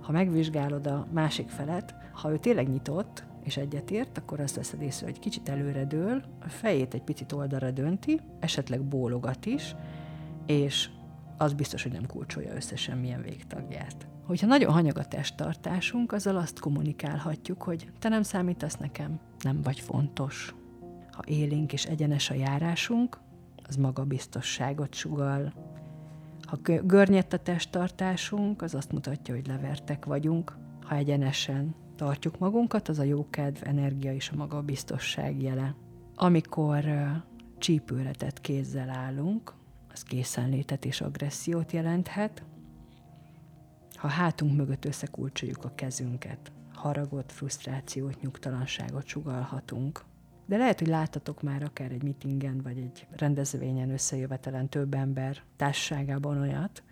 ha 0.00 0.12
megvizsgálod 0.12 0.86
a 0.86 1.06
másik 1.12 1.48
felet, 1.48 1.94
ha 2.12 2.30
ő 2.30 2.38
tényleg 2.38 2.68
nyitott 2.68 3.24
és 3.44 3.56
egyetért, 3.56 4.18
akkor 4.18 4.40
azt 4.40 4.56
veszed 4.56 4.82
észre, 4.82 5.06
hogy 5.06 5.18
kicsit 5.18 5.48
előre 5.48 5.84
dől, 5.84 6.22
a 6.40 6.48
fejét 6.48 6.94
egy 6.94 7.02
picit 7.02 7.32
oldalra 7.32 7.70
dönti, 7.70 8.20
esetleg 8.40 8.82
bólogat 8.82 9.46
is, 9.46 9.74
és 10.46 10.88
az 11.36 11.52
biztos, 11.52 11.82
hogy 11.82 11.92
nem 11.92 12.06
kulcsolja 12.06 12.54
össze 12.54 12.76
semmilyen 12.76 13.22
végtagját. 13.22 14.08
Hogyha 14.26 14.46
nagyon 14.46 14.72
hanyag 14.72 14.98
a 14.98 15.04
testtartásunk, 15.04 16.12
azzal 16.12 16.36
azt 16.36 16.60
kommunikálhatjuk, 16.60 17.62
hogy 17.62 17.90
te 17.98 18.08
nem 18.08 18.22
számítasz 18.22 18.76
nekem, 18.76 19.20
nem 19.40 19.62
vagy 19.62 19.80
fontos, 19.80 20.54
ha 21.20 21.32
élénk 21.32 21.72
és 21.72 21.84
egyenes 21.84 22.30
a 22.30 22.34
járásunk, 22.34 23.20
az 23.66 23.76
magabiztosságot 23.76 24.94
sugal. 24.94 25.52
Ha 26.42 26.56
görnyett 26.82 27.32
a 27.32 27.38
testtartásunk, 27.38 28.62
az 28.62 28.74
azt 28.74 28.92
mutatja, 28.92 29.34
hogy 29.34 29.46
levertek 29.46 30.04
vagyunk. 30.04 30.56
Ha 30.82 30.94
egyenesen 30.94 31.74
tartjuk 31.96 32.38
magunkat, 32.38 32.88
az 32.88 32.98
a 32.98 33.02
jókedv, 33.02 33.62
energia 33.66 34.14
és 34.14 34.30
a 34.30 34.36
magabiztosság 34.36 35.42
jele. 35.42 35.74
Amikor 36.14 36.84
csípőre 37.58 38.10
tett 38.10 38.40
kézzel 38.40 38.90
állunk, 38.90 39.54
az 39.92 40.02
készenlétet 40.02 40.84
és 40.84 41.00
agressziót 41.00 41.72
jelenthet. 41.72 42.44
Ha 43.94 44.08
hátunk 44.08 44.56
mögött 44.56 44.84
összekulcsoljuk 44.84 45.64
a 45.64 45.74
kezünket, 45.74 46.52
haragot, 46.74 47.32
frusztrációt, 47.32 48.20
nyugtalanságot 48.20 49.06
sugalhatunk. 49.06 50.08
De 50.50 50.56
lehet, 50.56 50.78
hogy 50.78 50.88
láttatok 50.88 51.42
már 51.42 51.62
akár 51.62 51.92
egy 51.92 52.02
mitingen, 52.02 52.60
vagy 52.62 52.78
egy 52.78 53.06
rendezvényen 53.10 53.90
összejövetelen 53.90 54.68
több 54.68 54.94
ember 54.94 55.42
társaságában 55.56 56.40
olyat, 56.40 56.82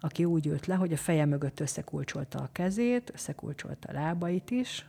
aki 0.00 0.24
úgy 0.24 0.46
ült 0.46 0.66
le, 0.66 0.74
hogy 0.74 0.92
a 0.92 0.96
feje 0.96 1.24
mögött 1.24 1.60
összekulcsolta 1.60 2.38
a 2.38 2.48
kezét, 2.52 3.10
összekulcsolta 3.14 3.88
a 3.88 3.92
lábait 3.92 4.50
is, 4.50 4.88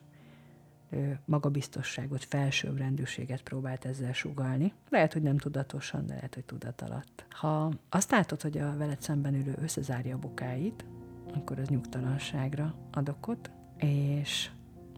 ő 0.89 1.19
magabiztosságot, 1.25 2.23
felsőbbrendűséget 2.23 3.41
próbált 3.41 3.85
ezzel 3.85 4.13
sugalni. 4.13 4.73
Lehet, 4.89 5.13
hogy 5.13 5.21
nem 5.21 5.37
tudatosan, 5.37 6.05
de 6.05 6.13
lehet, 6.13 6.33
hogy 6.33 6.45
tudat 6.45 6.81
alatt. 6.81 7.25
Ha 7.29 7.71
azt 7.89 8.11
látod, 8.11 8.41
hogy 8.41 8.57
a 8.57 8.77
veled 8.77 9.01
szemben 9.01 9.33
ülő 9.33 9.55
összezárja 9.61 10.15
a 10.15 10.19
bokáit, 10.19 10.85
akkor 11.33 11.59
az 11.59 11.67
nyugtalanságra 11.67 12.75
ad 12.91 13.09
okot, 13.09 13.51
és 13.77 14.49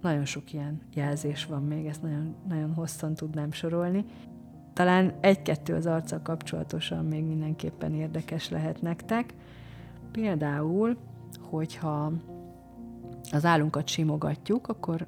nagyon 0.08 0.26
sok 0.26 0.54
ilyen 0.54 0.82
jelzés 0.94 1.46
van 1.46 1.64
még, 1.64 1.86
ezt 1.86 2.02
nagyon, 2.02 2.36
nagyon 2.48 2.74
hosszan 2.74 3.14
tudnám 3.14 3.52
sorolni. 3.52 4.06
Talán 4.74 5.14
egy-kettő 5.22 5.76
az 5.76 5.86
arccal 5.86 6.22
kapcsolatosan 6.22 7.06
még 7.06 7.24
mindenképpen 7.24 7.94
érdekes 7.94 8.50
lehet 8.50 8.82
nektek. 8.82 9.34
Például, 10.12 10.98
hogyha 11.40 12.12
az 13.32 13.46
állunkat 13.46 13.88
simogatjuk, 13.88 14.68
akkor 14.68 15.08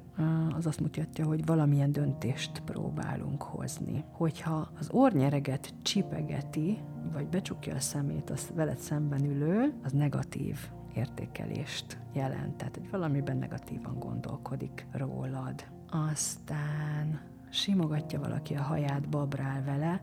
az 0.56 0.66
azt 0.66 0.80
mutatja, 0.80 1.26
hogy 1.26 1.46
valamilyen 1.46 1.92
döntést 1.92 2.62
próbálunk 2.64 3.42
hozni. 3.42 4.04
Hogyha 4.12 4.70
az 4.78 4.88
ornyereget 4.90 5.74
csipegeti, 5.82 6.78
vagy 7.12 7.26
becsukja 7.26 7.74
a 7.74 7.80
szemét 7.80 8.30
az 8.30 8.50
veled 8.54 8.78
szemben 8.78 9.24
ülő, 9.24 9.72
az 9.84 9.92
negatív 9.92 10.70
értékelést 10.94 11.98
jelent, 12.12 12.56
tehát 12.56 12.76
hogy 12.76 12.90
valamiben 12.90 13.36
negatívan 13.36 13.98
gondolkodik 13.98 14.86
rólad. 14.92 15.64
Aztán 15.90 17.20
simogatja 17.50 18.20
valaki 18.20 18.54
a 18.54 18.62
haját, 18.62 19.08
babrál 19.08 19.62
vele, 19.64 20.02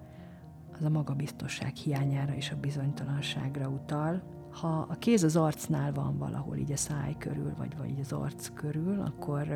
az 0.80 0.84
a 0.84 0.90
magabiztosság 0.90 1.76
hiányára 1.76 2.36
és 2.36 2.52
a 2.52 2.60
bizonytalanságra 2.60 3.68
utal. 3.68 4.22
Ha 4.52 4.86
a 4.90 4.96
kéz 5.00 5.24
az 5.24 5.36
arcnál 5.36 5.92
van 5.92 6.18
valahol, 6.18 6.56
így 6.56 6.72
a 6.72 6.78
száj 6.78 7.16
körül, 7.18 7.54
vagy, 7.58 7.78
vagy 7.78 8.00
az 8.00 8.12
arc 8.12 8.54
körül, 8.54 9.02
akkor 9.02 9.48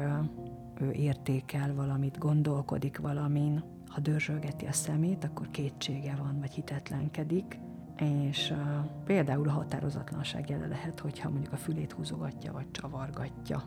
ő 0.79 0.91
értékel 0.91 1.73
valamit, 1.73 2.17
gondolkodik 2.17 2.97
valamin. 2.97 3.63
Ha 3.87 3.99
dörzsölgeti 3.99 4.65
a 4.65 4.71
szemét, 4.71 5.23
akkor 5.23 5.51
kétsége 5.51 6.15
van, 6.15 6.39
vagy 6.39 6.53
hitetlenkedik 6.53 7.59
és 8.01 8.53
például 9.05 9.47
a 9.47 9.51
határozatlanság 9.51 10.49
jele 10.49 10.67
lehet, 10.67 10.99
hogyha 10.99 11.29
mondjuk 11.29 11.53
a 11.53 11.57
fülét 11.57 11.91
húzogatja 11.91 12.51
vagy 12.51 12.71
csavargatja. 12.71 13.63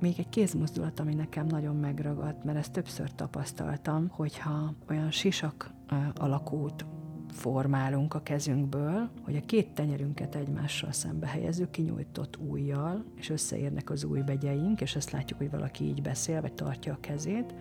Még 0.00 0.14
egy 0.18 0.28
kézmozdulat, 0.28 1.00
ami 1.00 1.14
nekem 1.14 1.46
nagyon 1.46 1.76
megragadt, 1.76 2.44
mert 2.44 2.58
ezt 2.58 2.72
többször 2.72 3.12
tapasztaltam, 3.12 4.08
hogyha 4.08 4.74
olyan 4.88 5.10
sisak 5.10 5.70
alakút 6.14 6.84
formálunk 7.32 8.14
a 8.14 8.22
kezünkből, 8.22 9.10
hogy 9.22 9.36
a 9.36 9.46
két 9.46 9.74
tenyerünket 9.74 10.34
egymással 10.34 10.92
szembe 10.92 11.26
helyezzük, 11.26 11.70
kinyújtott 11.70 12.36
ujjal, 12.36 13.04
és 13.16 13.30
összeérnek 13.30 13.90
az 13.90 14.04
újbegyeink, 14.04 14.80
és 14.80 14.96
ezt 14.96 15.10
látjuk, 15.10 15.38
hogy 15.38 15.50
valaki 15.50 15.84
így 15.84 16.02
beszél, 16.02 16.40
vagy 16.40 16.52
tartja 16.52 16.92
a 16.92 17.00
kezét, 17.00 17.54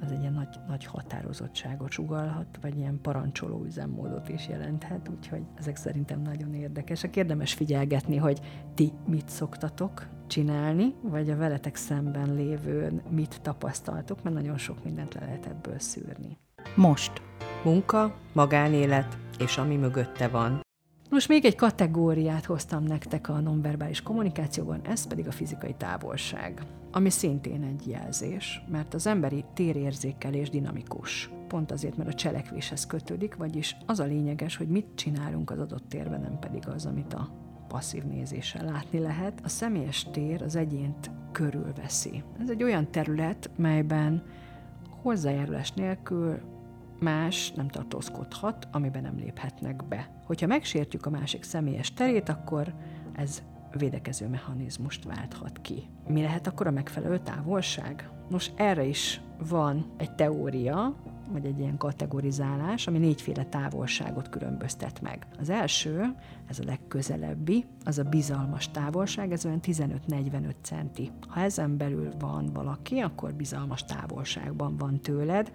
az 0.00 0.12
egy 0.12 0.20
ilyen 0.20 0.32
nagy, 0.32 0.60
nagy 0.68 0.84
határozottságot 0.84 1.90
sugalhat, 1.90 2.58
vagy 2.60 2.76
ilyen 2.76 3.00
parancsoló 3.02 3.64
üzemmódot 3.64 4.28
is 4.28 4.48
jelenthet, 4.48 5.08
úgyhogy 5.08 5.42
ezek 5.54 5.76
szerintem 5.76 6.22
nagyon 6.22 6.54
érdekesek. 6.54 7.16
Érdemes 7.16 7.54
figyelgetni, 7.54 8.16
hogy 8.16 8.40
ti 8.74 8.92
mit 9.06 9.28
szoktatok 9.28 10.08
csinálni, 10.26 10.94
vagy 11.02 11.30
a 11.30 11.36
veletek 11.36 11.76
szemben 11.76 12.34
lévőn 12.34 13.02
mit 13.10 13.40
tapasztaltok, 13.42 14.22
mert 14.22 14.36
nagyon 14.36 14.58
sok 14.58 14.84
mindent 14.84 15.14
le 15.14 15.20
lehet 15.20 15.46
ebből 15.46 15.78
szűrni. 15.78 16.38
Most. 16.76 17.22
Munka, 17.64 18.14
magánélet, 18.32 19.18
és 19.38 19.58
ami 19.58 19.76
mögötte 19.76 20.28
van. 20.28 20.60
Most 21.10 21.28
még 21.28 21.44
egy 21.44 21.56
kategóriát 21.56 22.44
hoztam 22.44 22.82
nektek 22.82 23.28
a 23.28 23.40
nonverbális 23.40 24.02
kommunikációban, 24.02 24.80
ez 24.82 25.06
pedig 25.06 25.26
a 25.26 25.32
fizikai 25.32 25.74
távolság, 25.74 26.62
ami 26.92 27.10
szintén 27.10 27.62
egy 27.62 27.88
jelzés, 27.88 28.62
mert 28.68 28.94
az 28.94 29.06
emberi 29.06 29.44
térérzékelés 29.54 30.50
dinamikus. 30.50 31.30
Pont 31.48 31.70
azért, 31.70 31.96
mert 31.96 32.08
a 32.08 32.14
cselekvéshez 32.14 32.86
kötődik, 32.86 33.36
vagyis 33.36 33.76
az 33.86 34.00
a 34.00 34.04
lényeges, 34.04 34.56
hogy 34.56 34.68
mit 34.68 34.86
csinálunk 34.94 35.50
az 35.50 35.58
adott 35.58 35.88
térben, 35.88 36.20
nem 36.20 36.38
pedig 36.38 36.68
az, 36.68 36.86
amit 36.86 37.14
a 37.14 37.28
passzív 37.68 38.04
nézéssel 38.04 38.64
látni 38.64 38.98
lehet. 38.98 39.40
A 39.44 39.48
személyes 39.48 40.06
tér 40.10 40.42
az 40.42 40.56
egyént 40.56 41.10
körülveszi. 41.32 42.22
Ez 42.40 42.50
egy 42.50 42.62
olyan 42.62 42.90
terület, 42.90 43.50
melyben 43.56 44.22
hozzájárulás 45.02 45.72
nélkül 45.72 46.40
más 47.00 47.52
nem 47.52 47.68
tartózkodhat, 47.68 48.68
amiben 48.72 49.02
nem 49.02 49.16
léphetnek 49.16 49.88
be. 49.88 50.22
Hogyha 50.26 50.46
megsértjük 50.46 51.06
a 51.06 51.10
másik 51.10 51.42
személyes 51.42 51.92
terét, 51.92 52.28
akkor 52.28 52.74
ez 53.12 53.42
védekező 53.78 54.28
mechanizmust 54.28 55.04
válthat 55.04 55.60
ki. 55.60 55.82
Mi 56.06 56.22
lehet 56.22 56.46
akkor 56.46 56.66
a 56.66 56.70
megfelelő 56.70 57.18
távolság? 57.18 58.10
Nos, 58.28 58.50
erre 58.56 58.84
is 58.84 59.20
van 59.48 59.86
egy 59.96 60.14
teória, 60.14 60.96
vagy 61.32 61.44
egy 61.44 61.58
ilyen 61.58 61.76
kategorizálás, 61.76 62.86
ami 62.86 62.98
négyféle 62.98 63.44
távolságot 63.44 64.28
különböztet 64.28 65.00
meg. 65.00 65.26
Az 65.38 65.50
első, 65.50 66.14
ez 66.48 66.58
a 66.58 66.64
legközelebbi, 66.66 67.64
az 67.84 67.98
a 67.98 68.02
bizalmas 68.02 68.70
távolság, 68.70 69.32
ez 69.32 69.44
olyan 69.44 69.60
15-45 69.62 70.54
centi. 70.62 71.10
Ha 71.28 71.40
ezen 71.40 71.76
belül 71.76 72.12
van 72.18 72.50
valaki, 72.52 72.98
akkor 72.98 73.34
bizalmas 73.34 73.84
távolságban 73.84 74.76
van 74.76 75.00
tőled. 75.00 75.52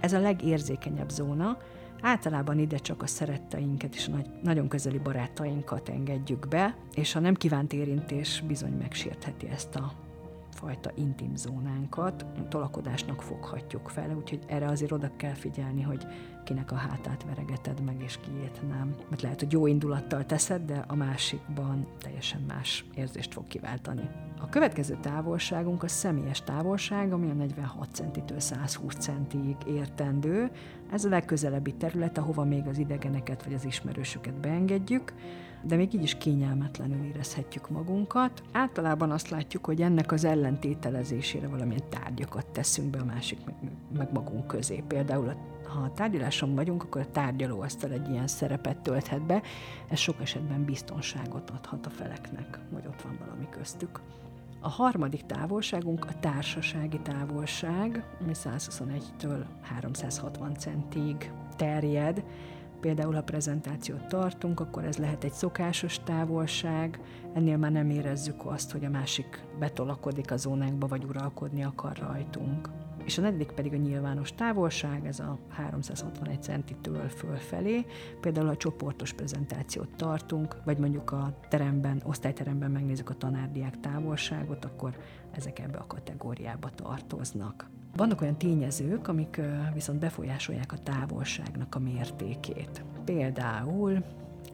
Ez 0.00 0.12
a 0.12 0.20
legérzékenyebb 0.20 1.10
zóna, 1.10 1.56
Általában 2.02 2.58
ide 2.58 2.76
csak 2.76 3.02
a 3.02 3.06
szeretteinket 3.06 3.94
és 3.94 4.06
nagy, 4.06 4.26
nagyon 4.42 4.68
közeli 4.68 4.98
barátainkat 4.98 5.88
engedjük 5.88 6.48
be, 6.48 6.76
és 6.94 7.14
a 7.14 7.20
nem 7.20 7.34
kívánt 7.34 7.72
érintés 7.72 8.42
bizony 8.46 8.72
megsértheti 8.72 9.48
ezt 9.48 9.74
a 9.74 9.92
fajta 10.62 10.90
intim 10.94 11.36
zónánkat 11.36 12.26
tolakodásnak 12.48 13.22
foghatjuk 13.22 13.88
fel, 13.88 14.14
úgyhogy 14.16 14.44
erre 14.46 14.68
azért 14.68 14.92
oda 14.92 15.10
kell 15.16 15.34
figyelni, 15.34 15.82
hogy 15.82 16.06
kinek 16.44 16.72
a 16.72 16.74
hátát 16.74 17.24
veregeted 17.24 17.80
meg, 17.84 18.02
és 18.02 18.18
kiét 18.18 18.60
nem. 18.68 18.94
Mert 19.08 19.22
lehet, 19.22 19.40
hogy 19.40 19.52
jó 19.52 19.66
indulattal 19.66 20.26
teszed, 20.26 20.62
de 20.62 20.84
a 20.88 20.94
másikban 20.94 21.86
teljesen 21.98 22.44
más 22.48 22.84
érzést 22.94 23.32
fog 23.32 23.46
kiváltani. 23.46 24.08
A 24.40 24.48
következő 24.48 24.98
távolságunk 25.00 25.82
a 25.82 25.88
személyes 25.88 26.42
távolság, 26.42 27.12
ami 27.12 27.30
a 27.30 27.34
46 27.34 27.88
centitől 27.92 28.40
120 28.40 28.94
centig 28.94 29.56
értendő. 29.66 30.50
Ez 30.90 31.04
a 31.04 31.08
legközelebbi 31.08 31.74
terület, 31.74 32.18
ahova 32.18 32.44
még 32.44 32.66
az 32.66 32.78
idegeneket 32.78 33.44
vagy 33.44 33.54
az 33.54 33.64
ismerősöket 33.64 34.34
beengedjük 34.34 35.12
de 35.64 35.76
még 35.76 35.94
így 35.94 36.02
is 36.02 36.14
kényelmetlenül 36.14 37.04
érezhetjük 37.04 37.70
magunkat. 37.70 38.42
Általában 38.52 39.10
azt 39.10 39.28
látjuk, 39.28 39.64
hogy 39.66 39.82
ennek 39.82 40.12
az 40.12 40.24
ellentételezésére 40.24 41.48
valamilyen 41.48 41.88
tárgyakat 41.88 42.46
teszünk 42.46 42.90
be 42.90 42.98
a 42.98 43.04
másik 43.04 43.38
meg, 43.44 43.54
meg 43.96 44.12
magunk 44.12 44.46
közé. 44.46 44.84
Például 44.88 45.34
ha 45.72 45.80
a 45.80 45.92
tárgyaláson 45.92 46.54
vagyunk, 46.54 46.82
akkor 46.82 47.00
a 47.00 47.10
tárgyalóasztal 47.10 47.90
egy 47.90 48.08
ilyen 48.10 48.26
szerepet 48.26 48.78
tölthet 48.78 49.22
be, 49.22 49.42
ez 49.88 49.98
sok 49.98 50.20
esetben 50.20 50.64
biztonságot 50.64 51.50
adhat 51.50 51.86
a 51.86 51.90
feleknek, 51.90 52.58
hogy 52.72 52.86
ott 52.86 53.02
van 53.02 53.18
valami 53.24 53.48
köztük. 53.50 54.00
A 54.60 54.68
harmadik 54.68 55.26
távolságunk 55.26 56.04
a 56.04 56.18
társasági 56.20 57.00
távolság, 57.00 58.04
ami 58.20 58.32
121-től 58.34 59.44
360 59.62 60.54
centig 60.54 61.32
terjed, 61.56 62.24
Például, 62.82 63.14
ha 63.14 63.22
prezentációt 63.22 64.06
tartunk, 64.06 64.60
akkor 64.60 64.84
ez 64.84 64.96
lehet 64.96 65.24
egy 65.24 65.32
szokásos 65.32 65.98
távolság, 65.98 67.00
ennél 67.34 67.56
már 67.56 67.72
nem 67.72 67.90
érezzük 67.90 68.46
azt, 68.46 68.70
hogy 68.70 68.84
a 68.84 68.90
másik 68.90 69.44
betolakodik 69.58 70.30
a 70.30 70.36
zónánkba, 70.36 70.86
vagy 70.86 71.04
uralkodni 71.04 71.64
akar 71.64 71.96
rajtunk. 71.96 72.68
És 73.04 73.18
a 73.18 73.20
negyedik 73.20 73.50
pedig 73.52 73.72
a 73.72 73.76
nyilvános 73.76 74.32
távolság, 74.32 75.06
ez 75.06 75.20
a 75.20 75.38
361 75.48 76.42
centitől 76.42 77.08
fölfelé. 77.08 77.86
Például, 78.20 78.46
ha 78.46 78.56
csoportos 78.56 79.12
prezentációt 79.12 79.88
tartunk, 79.96 80.56
vagy 80.64 80.78
mondjuk 80.78 81.12
a 81.12 81.38
teremben, 81.48 82.02
osztályteremben 82.04 82.70
megnézzük 82.70 83.10
a 83.10 83.14
tanárdiák 83.14 83.80
távolságot, 83.80 84.64
akkor 84.64 84.96
ezek 85.32 85.58
ebbe 85.58 85.78
a 85.78 85.86
kategóriába 85.86 86.70
tartoznak. 86.70 87.70
Vannak 87.96 88.20
olyan 88.20 88.38
tényezők, 88.38 89.08
amik 89.08 89.40
viszont 89.74 89.98
befolyásolják 89.98 90.72
a 90.72 90.78
távolságnak 90.78 91.74
a 91.74 91.78
mértékét. 91.78 92.84
Például 93.04 94.04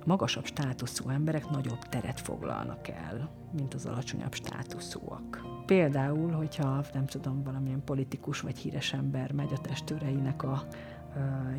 magasabb 0.07 0.45
státuszú 0.45 1.09
emberek 1.09 1.51
nagyobb 1.51 1.79
teret 1.79 2.21
foglalnak 2.21 2.89
el, 2.89 3.31
mint 3.57 3.75
az 3.75 3.87
alacsonyabb 3.87 4.35
státuszúak. 4.35 5.43
Például, 5.67 6.31
hogyha 6.31 6.85
nem 6.93 7.07
tudom, 7.07 7.43
valamilyen 7.43 7.85
politikus 7.85 8.41
vagy 8.41 8.59
híres 8.59 8.93
ember 8.93 9.33
megy 9.33 9.53
a 9.53 9.61
testőreinek 9.61 10.43
a 10.43 10.67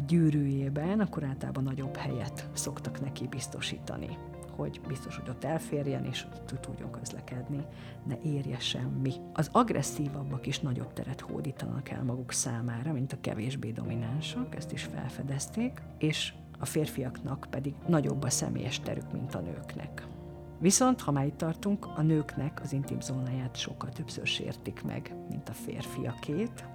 gyűrűjében, 0.08 1.00
akkor 1.00 1.24
általában 1.24 1.64
nagyobb 1.64 1.96
helyet 1.96 2.50
szoktak 2.54 3.02
neki 3.02 3.28
biztosítani 3.28 4.18
hogy 4.60 4.82
biztos, 4.88 5.16
hogy 5.16 5.30
ott 5.30 5.44
elférjen, 5.44 6.06
és 6.06 6.26
tudjon 6.62 6.92
közlekedni, 6.92 7.66
ne 8.04 8.16
érje 8.24 8.60
semmi. 8.60 9.14
Az 9.34 9.50
agresszívabbak 9.52 10.46
is 10.46 10.60
nagyobb 10.60 10.94
teret 10.94 11.22
hódítanak 11.22 11.90
el 11.90 12.04
maguk 12.04 12.32
számára, 12.32 12.94
mint 12.94 13.14
a 13.14 13.18
kevésbé 13.22 13.72
dominánsak, 13.72 14.56
ezt 14.56 14.72
is 14.72 14.84
felfedezték, 14.84 15.82
és 15.98 16.34
a 16.60 16.66
férfiaknak 16.66 17.48
pedig 17.50 17.74
nagyobb 17.88 18.24
a 18.24 18.30
személyes 18.30 18.80
terük, 18.80 19.12
mint 19.12 19.36
a 19.36 19.40
nőknek. 19.40 20.08
Viszont, 20.60 21.02
ha 21.02 21.12
már 21.12 21.26
itt 21.26 21.38
tartunk, 21.38 21.86
a 21.96 22.02
nőknek 22.02 22.62
az 22.64 22.74
intim 22.74 23.00
zónáját 23.02 23.56
sokkal 23.56 23.90
többször 23.90 24.28
sértik 24.28 24.84
meg, 24.84 25.16
mint 25.30 25.50
a 25.50 25.54
férfiakét, 25.54 26.66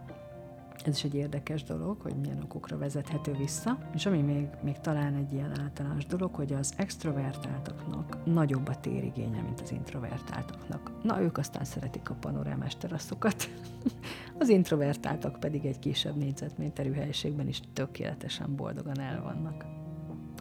ez 0.87 0.97
is 0.97 1.05
egy 1.05 1.15
érdekes 1.15 1.63
dolog, 1.63 2.01
hogy 2.01 2.17
milyen 2.17 2.43
okokra 2.43 2.79
vezethető 2.79 3.33
vissza. 3.33 3.79
És 3.95 4.07
ami 4.07 4.21
még, 4.21 4.49
még 4.63 4.81
talán 4.81 5.15
egy 5.15 5.33
ilyen 5.33 5.61
általános 5.61 6.07
dolog, 6.07 6.35
hogy 6.35 6.53
az 6.53 6.75
extrovertáltaknak 6.77 8.25
nagyobb 8.25 8.69
a 8.69 8.81
térigénye, 8.81 9.41
mint 9.43 9.61
az 9.61 9.73
introvertáltaknak. 9.73 10.91
Na, 11.03 11.21
ők 11.21 11.39
aztán 11.39 11.65
szeretik 11.65 12.11
a 12.11 12.15
panorámás 12.15 12.77
teraszokat. 12.77 13.49
az 14.41 14.49
introvertáltak 14.49 15.41
pedig 15.41 15.65
egy 15.65 15.79
kisebb 15.79 16.17
négyzetméterű 16.17 16.93
helyiségben 16.93 17.49
is 17.49 17.61
tökéletesen 17.73 18.57
boldogan 18.57 19.01
el 19.01 19.23
vannak. 19.23 19.84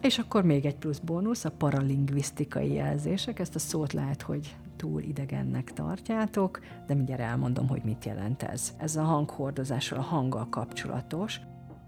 És 0.04 0.18
akkor 0.18 0.44
még 0.44 0.64
egy 0.64 0.76
plusz 0.76 0.98
bónusz, 0.98 1.44
a 1.44 1.50
paralingvisztikai 1.50 2.72
jelzések. 2.72 3.38
Ezt 3.38 3.54
a 3.54 3.58
szót 3.58 3.92
lehet, 3.92 4.22
hogy 4.22 4.56
túl 4.76 5.02
idegennek 5.02 5.72
tartjátok, 5.72 6.60
de 6.86 6.94
mindjárt 6.94 7.20
elmondom, 7.20 7.68
hogy 7.68 7.82
mit 7.84 8.04
jelent 8.04 8.42
ez. 8.42 8.74
Ez 8.78 8.96
a 8.96 9.02
hanghordozással, 9.02 9.98
a 9.98 10.02
hanggal 10.02 10.48
kapcsolatos, 10.48 11.40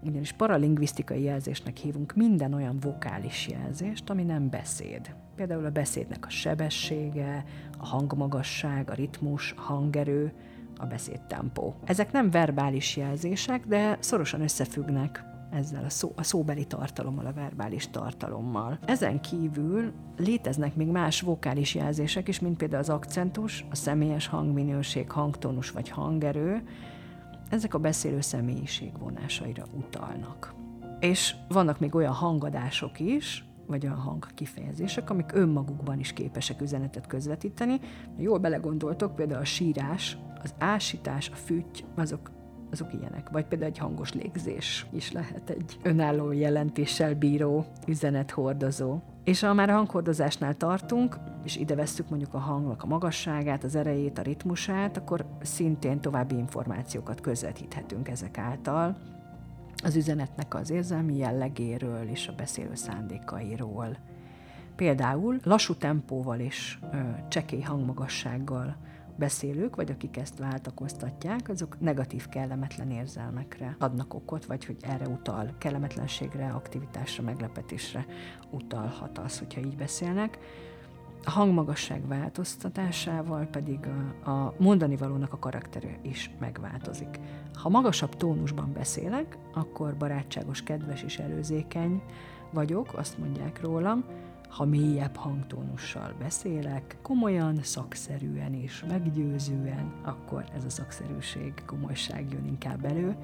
ugyanis 0.03 0.31
paralingvisztikai 0.31 1.21
jelzésnek 1.23 1.77
hívunk 1.77 2.15
minden 2.15 2.53
olyan 2.53 2.79
vokális 2.79 3.47
jelzést, 3.47 4.09
ami 4.09 4.23
nem 4.23 4.49
beszéd. 4.49 5.15
Például 5.35 5.65
a 5.65 5.71
beszédnek 5.71 6.25
a 6.25 6.29
sebessége, 6.29 7.43
a 7.77 7.85
hangmagasság, 7.85 8.89
a 8.89 8.93
ritmus, 8.93 9.53
a 9.57 9.61
hangerő, 9.61 10.33
a 10.77 10.85
beszédtempó. 10.85 11.75
Ezek 11.85 12.11
nem 12.11 12.31
verbális 12.31 12.97
jelzések, 12.97 13.65
de 13.67 13.97
szorosan 13.99 14.41
összefüggnek 14.41 15.35
ezzel 15.51 15.83
a, 15.83 15.89
szó, 15.89 16.13
a 16.15 16.23
szóbeli 16.23 16.65
tartalommal, 16.65 17.25
a 17.25 17.33
verbális 17.33 17.89
tartalommal. 17.89 18.79
Ezen 18.85 19.21
kívül 19.21 19.93
léteznek 20.17 20.75
még 20.75 20.87
más 20.87 21.21
vokális 21.21 21.75
jelzések 21.75 22.27
is, 22.27 22.39
mint 22.39 22.57
például 22.57 22.81
az 22.81 22.89
akcentus, 22.89 23.65
a 23.71 23.75
személyes 23.75 24.27
hangminőség, 24.27 25.11
hangtónus 25.11 25.71
vagy 25.71 25.89
hangerő. 25.89 26.63
Ezek 27.49 27.73
a 27.73 27.79
beszélő 27.79 28.21
személyiség 28.21 28.91
vonásaira 28.99 29.63
utalnak. 29.77 30.55
És 30.99 31.35
vannak 31.47 31.79
még 31.79 31.95
olyan 31.95 32.13
hangadások 32.13 32.99
is, 32.99 33.45
vagy 33.67 33.85
olyan 33.85 33.97
hangkifejezések, 33.97 35.09
amik 35.09 35.31
önmagukban 35.33 35.99
is 35.99 36.13
képesek 36.13 36.61
üzenetet 36.61 37.07
közvetíteni. 37.07 37.79
Jól 38.17 38.37
belegondoltok, 38.37 39.15
például 39.15 39.41
a 39.41 39.45
sírás, 39.45 40.17
az 40.43 40.53
ásítás, 40.57 41.29
a 41.29 41.35
fütty, 41.35 41.83
azok 41.95 42.31
azok 42.71 42.93
ilyenek. 42.93 43.29
Vagy 43.29 43.45
például 43.45 43.71
egy 43.71 43.77
hangos 43.77 44.13
légzés 44.13 44.85
is 44.91 45.11
lehet 45.11 45.49
egy 45.49 45.79
önálló 45.83 46.31
jelentéssel 46.31 47.15
bíró 47.15 47.65
üzenethordozó. 47.87 48.99
És 49.23 49.41
ha 49.41 49.53
már 49.53 49.69
a 49.69 49.73
hanghordozásnál 49.73 50.57
tartunk, 50.57 51.17
és 51.43 51.55
ide 51.55 51.75
vesszük 51.75 52.09
mondjuk 52.09 52.33
a 52.33 52.37
hangnak 52.37 52.83
a 52.83 52.87
magasságát, 52.87 53.63
az 53.63 53.75
erejét, 53.75 54.17
a 54.17 54.21
ritmusát, 54.21 54.97
akkor 54.97 55.25
szintén 55.41 55.99
további 55.99 56.35
információkat 56.35 57.21
közvetíthetünk 57.21 58.09
ezek 58.09 58.37
által 58.37 58.97
az 59.83 59.95
üzenetnek 59.95 60.53
az 60.53 60.69
érzelmi 60.69 61.17
jellegéről 61.17 62.07
és 62.09 62.27
a 62.27 62.33
beszélő 62.35 62.75
szándékairól. 62.75 63.97
Például 64.75 65.39
lassú 65.43 65.73
tempóval 65.73 66.39
és 66.39 66.77
ö, 66.91 66.97
csekély 67.27 67.61
hangmagassággal 67.61 68.75
beszélők, 69.17 69.75
vagy 69.75 69.91
akik 69.91 70.17
ezt 70.17 70.37
váltakoztatják, 70.37 71.49
azok 71.49 71.79
negatív, 71.79 72.27
kellemetlen 72.27 72.91
érzelmekre 72.91 73.75
adnak 73.79 74.13
okot, 74.13 74.45
vagy 74.45 74.65
hogy 74.65 74.77
erre 74.81 75.07
utal, 75.07 75.55
kellemetlenségre, 75.57 76.47
aktivitásra, 76.47 77.23
meglepetésre 77.23 78.05
utalhat 78.51 79.17
az, 79.17 79.39
hogyha 79.39 79.61
így 79.61 79.75
beszélnek. 79.75 80.37
A 81.25 81.31
hangmagasság 81.31 82.07
változtatásával 82.07 83.45
pedig 83.45 83.79
a, 84.23 84.29
a 84.29 84.53
mondani 84.57 84.95
valónak 84.95 85.33
a 85.33 85.39
karaktere 85.39 85.99
is 86.01 86.31
megváltozik. 86.39 87.19
Ha 87.53 87.69
magasabb 87.69 88.15
tónusban 88.15 88.73
beszélek, 88.73 89.37
akkor 89.53 89.97
barátságos, 89.97 90.63
kedves 90.63 91.03
és 91.03 91.17
előzékeny 91.17 92.01
vagyok, 92.51 92.93
azt 92.93 93.17
mondják 93.17 93.61
rólam, 93.61 94.05
ha 94.49 94.65
mélyebb 94.65 95.15
hangtónussal 95.15 96.13
beszélek, 96.19 96.97
komolyan, 97.01 97.59
szakszerűen 97.61 98.53
és 98.53 98.83
meggyőzően, 98.87 99.93
akkor 100.03 100.45
ez 100.55 100.65
a 100.65 100.69
szakszerűség, 100.69 101.53
komolyság 101.65 102.31
jön 102.31 102.45
inkább 102.45 102.85
elő. 102.85 103.15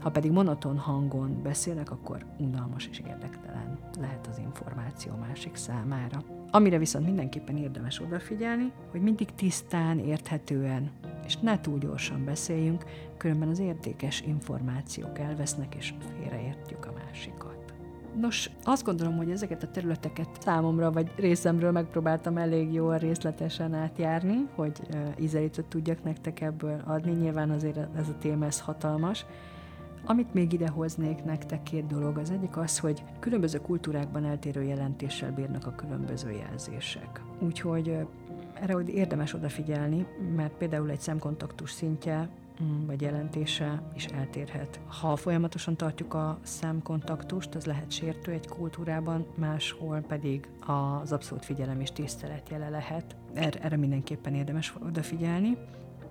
Ha 0.00 0.10
pedig 0.10 0.30
monoton 0.30 0.78
hangon 0.78 1.42
beszélek, 1.42 1.90
akkor 1.90 2.24
unalmas 2.38 2.86
és 2.86 3.02
érdektelen 3.08 3.78
lehet 4.00 4.26
az 4.26 4.38
információ 4.38 5.12
másik 5.14 5.56
számára. 5.56 6.24
Amire 6.50 6.78
viszont 6.78 7.04
mindenképpen 7.04 7.56
érdemes 7.56 8.00
odafigyelni, 8.00 8.72
hogy 8.90 9.00
mindig 9.00 9.34
tisztán, 9.34 9.98
érthetően 9.98 10.90
és 11.24 11.36
ne 11.36 11.60
túl 11.60 11.78
gyorsan 11.78 12.24
beszéljünk, 12.24 12.84
különben 13.16 13.48
az 13.48 13.58
értékes 13.58 14.20
információk 14.20 15.18
elvesznek 15.18 15.74
és 15.74 15.94
félreértjük 16.16 16.86
a 16.86 16.92
másikat. 17.04 17.57
Nos, 18.20 18.50
azt 18.64 18.84
gondolom, 18.84 19.16
hogy 19.16 19.30
ezeket 19.30 19.62
a 19.62 19.70
területeket 19.70 20.28
számomra 20.40 20.92
vagy 20.92 21.12
részemről 21.16 21.70
megpróbáltam 21.70 22.36
elég 22.36 22.72
jól 22.72 22.98
részletesen 22.98 23.74
átjárni, 23.74 24.46
hogy 24.54 24.80
ízelítőt 25.20 25.64
tudjak 25.64 26.04
nektek 26.04 26.40
ebből 26.40 26.82
adni. 26.84 27.10
Nyilván 27.10 27.50
azért 27.50 27.76
ez 27.96 28.08
a 28.08 28.18
téma 28.18 28.44
ez 28.44 28.60
hatalmas. 28.60 29.26
Amit 30.04 30.34
még 30.34 30.52
idehoznék 30.52 31.24
nektek 31.24 31.62
két 31.62 31.86
dolog. 31.86 32.16
Az 32.18 32.30
egyik 32.30 32.56
az, 32.56 32.78
hogy 32.78 33.04
különböző 33.20 33.60
kultúrákban 33.60 34.24
eltérő 34.24 34.62
jelentéssel 34.62 35.32
bírnak 35.32 35.66
a 35.66 35.74
különböző 35.74 36.30
jelzések. 36.30 37.22
Úgyhogy 37.38 37.96
erre 38.54 38.72
hogy 38.72 38.88
érdemes 38.88 39.34
odafigyelni, 39.34 40.06
mert 40.36 40.52
például 40.52 40.90
egy 40.90 41.00
szemkontaktus 41.00 41.70
szintje 41.70 42.28
vagy 42.86 43.00
jelentése 43.00 43.82
is 43.94 44.04
eltérhet. 44.04 44.80
Ha 45.00 45.16
folyamatosan 45.16 45.76
tartjuk 45.76 46.14
a 46.14 46.38
szemkontaktust, 46.42 47.54
az 47.54 47.64
lehet 47.64 47.90
sértő 47.90 48.32
egy 48.32 48.48
kultúrában, 48.48 49.26
máshol 49.34 50.00
pedig 50.00 50.48
az 50.66 51.12
abszolút 51.12 51.44
figyelem 51.44 51.80
és 51.80 51.92
tisztelet 51.92 52.48
jele 52.50 52.68
lehet. 52.68 53.16
Erre, 53.34 53.60
erre 53.60 53.76
mindenképpen 53.76 54.34
érdemes 54.34 54.74
odafigyelni. 54.86 55.56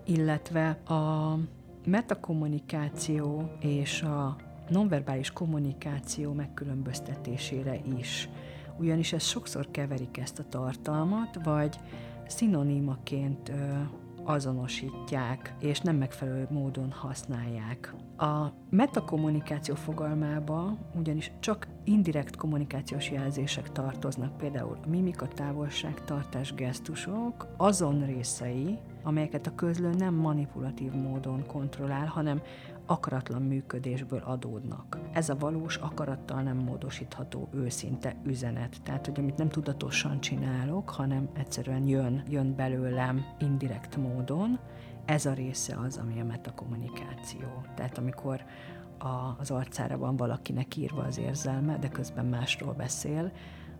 Illetve 0.05 0.69
a 0.69 1.37
metakommunikáció 1.85 3.51
és 3.59 4.01
a 4.01 4.35
nonverbális 4.69 5.31
kommunikáció 5.31 6.33
megkülönböztetésére 6.33 7.79
is. 7.97 8.29
Ugyanis 8.77 9.13
ez 9.13 9.23
sokszor 9.23 9.71
keverik 9.71 10.17
ezt 10.17 10.39
a 10.39 10.43
tartalmat, 10.49 11.39
vagy 11.43 11.79
szinonimaként 12.27 13.51
azonosítják, 14.27 15.53
és 15.59 15.79
nem 15.79 15.95
megfelelő 15.95 16.47
módon 16.49 16.91
használják. 16.91 17.93
A 18.17 18.47
metakommunikáció 18.69 19.75
fogalmába 19.75 20.77
ugyanis 20.95 21.31
csak 21.39 21.67
indirekt 21.83 22.35
kommunikációs 22.35 23.11
jelzések 23.11 23.71
tartoznak, 23.71 24.37
például 24.37 24.77
a 24.83 24.89
mimika, 24.89 25.27
távolságtartás, 25.27 26.53
gesztusok, 26.53 27.47
azon 27.57 28.05
részei, 28.05 28.77
amelyeket 29.03 29.47
a 29.47 29.55
közlő 29.55 29.89
nem 29.89 30.13
manipulatív 30.13 30.91
módon 30.91 31.45
kontrollál, 31.45 32.05
hanem 32.05 32.41
akaratlan 32.87 33.41
működésből 33.41 34.21
adódnak. 34.25 34.99
Ez 35.11 35.29
a 35.29 35.37
valós 35.37 35.75
akarattal 35.75 36.41
nem 36.41 36.57
módosítható 36.57 37.47
őszinte 37.53 38.15
üzenet. 38.23 38.81
Tehát, 38.83 39.05
hogy 39.05 39.19
amit 39.19 39.37
nem 39.37 39.49
tudatosan 39.49 40.19
csinálok, 40.19 40.89
hanem 40.89 41.29
egyszerűen 41.33 41.87
jön, 41.87 42.23
jön 42.29 42.55
belőlem 42.55 43.25
indirekt 43.39 43.95
módon, 43.95 44.59
ez 45.05 45.25
a 45.25 45.33
része 45.33 45.75
az, 45.75 45.97
ami 45.97 46.19
a 46.19 46.25
metakommunikáció. 46.25 47.47
Tehát 47.75 47.97
amikor 47.97 48.45
a, 48.97 49.35
az 49.39 49.51
arcára 49.51 49.97
van 49.97 50.15
valakinek 50.15 50.75
írva 50.75 51.01
az 51.01 51.17
érzelme, 51.17 51.77
de 51.77 51.87
közben 51.87 52.25
másról 52.25 52.73
beszél, 52.73 53.31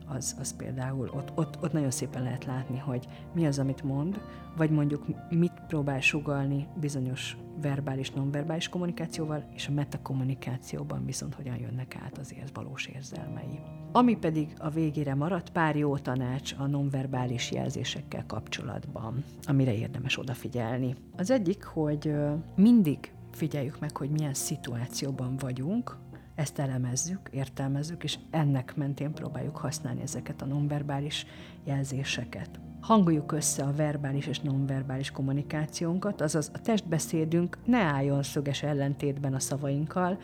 az, 0.08 0.36
az 0.40 0.56
például 0.56 1.10
ott, 1.14 1.32
ott, 1.36 1.64
ott 1.64 1.72
nagyon 1.72 1.92
szépen 1.92 2.24
lehet 2.24 2.46
látni, 2.46 2.78
hogy 2.78 3.08
mi 3.34 3.46
az, 3.46 3.60
amit 3.60 3.84
mond, 3.84 4.22
vagy 4.58 4.70
mondjuk 4.70 5.06
mit 5.30 5.62
próbál 5.68 6.02
sugalni 6.02 6.68
bizonyos 6.80 7.38
verbális, 7.62 8.12
nonverbális 8.12 8.70
kommunikációval, 8.70 9.44
és 9.54 9.68
a 9.68 9.72
metakommunikációban 9.72 11.06
viszont 11.06 11.36
hogyan 11.36 11.58
jönnek 11.58 11.96
át 12.04 12.18
az 12.18 12.34
érz, 12.34 12.50
valós 12.54 12.86
érzelmei. 12.86 13.60
Ami 13.92 14.18
pedig 14.18 14.54
a 14.58 14.70
végére 14.70 15.16
maradt, 15.16 15.50
pár 15.50 15.76
jó 15.76 15.98
tanács 15.98 16.54
a 16.58 16.68
nonverbális 16.68 17.52
jelzésekkel 17.52 18.26
kapcsolatban, 18.26 19.24
amire 19.44 19.74
érdemes 19.74 20.20
odafigyelni. 20.20 20.96
Az 21.16 21.32
egyik, 21.32 21.64
hogy 21.64 22.14
mindig 22.56 23.12
figyeljük 23.32 23.80
meg, 23.80 23.98
hogy 23.98 24.10
milyen 24.10 24.34
szituációban 24.34 25.38
vagyunk, 25.38 25.98
ezt 26.38 26.60
elemezzük, 26.60 27.30
értelmezzük, 27.32 28.04
és 28.04 28.18
ennek 28.30 28.76
mentén 28.76 29.12
próbáljuk 29.12 29.58
használni 29.58 30.02
ezeket 30.02 30.42
a 30.42 30.46
nonverbális 30.46 31.26
jelzéseket. 31.64 32.50
Hangoljuk 32.82 33.32
össze 33.32 33.64
a 33.64 33.74
verbális 33.74 34.28
és 34.28 34.40
nonverbális 34.40 35.12
kommunikációnkat, 35.12 36.22
azaz 36.22 36.52
a 36.54 36.62
testbeszédünk 36.62 37.58
ne 37.66 37.78
álljon 37.78 38.24
szöges 38.24 38.64
ellentétben 38.64 39.34
a 39.34 39.40
szavainkkal, 39.40 40.20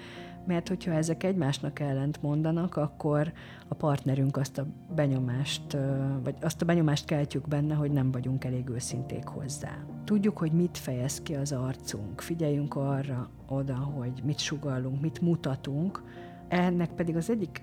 mert 0.45 0.67
hogyha 0.67 0.91
ezek 0.91 1.23
egymásnak 1.23 1.79
ellent 1.79 2.21
mondanak, 2.21 2.75
akkor 2.75 3.33
a 3.67 3.73
partnerünk 3.75 4.37
azt 4.37 4.57
a 4.57 4.65
benyomást, 4.95 5.77
vagy 6.23 6.35
azt 6.41 6.61
a 6.61 6.65
benyomást 6.65 7.05
keltjük 7.05 7.47
benne, 7.47 7.73
hogy 7.73 7.91
nem 7.91 8.11
vagyunk 8.11 8.43
elég 8.43 8.69
őszinték 8.69 9.27
hozzá. 9.27 9.77
Tudjuk, 10.03 10.37
hogy 10.37 10.51
mit 10.51 10.77
fejez 10.77 11.21
ki 11.21 11.35
az 11.35 11.51
arcunk, 11.51 12.21
figyeljünk 12.21 12.75
arra 12.75 13.29
oda, 13.47 13.75
hogy 13.75 14.21
mit 14.23 14.39
sugallunk, 14.39 15.01
mit 15.01 15.21
mutatunk, 15.21 16.03
ennek 16.47 16.89
pedig 16.89 17.15
az 17.15 17.29
egyik 17.29 17.61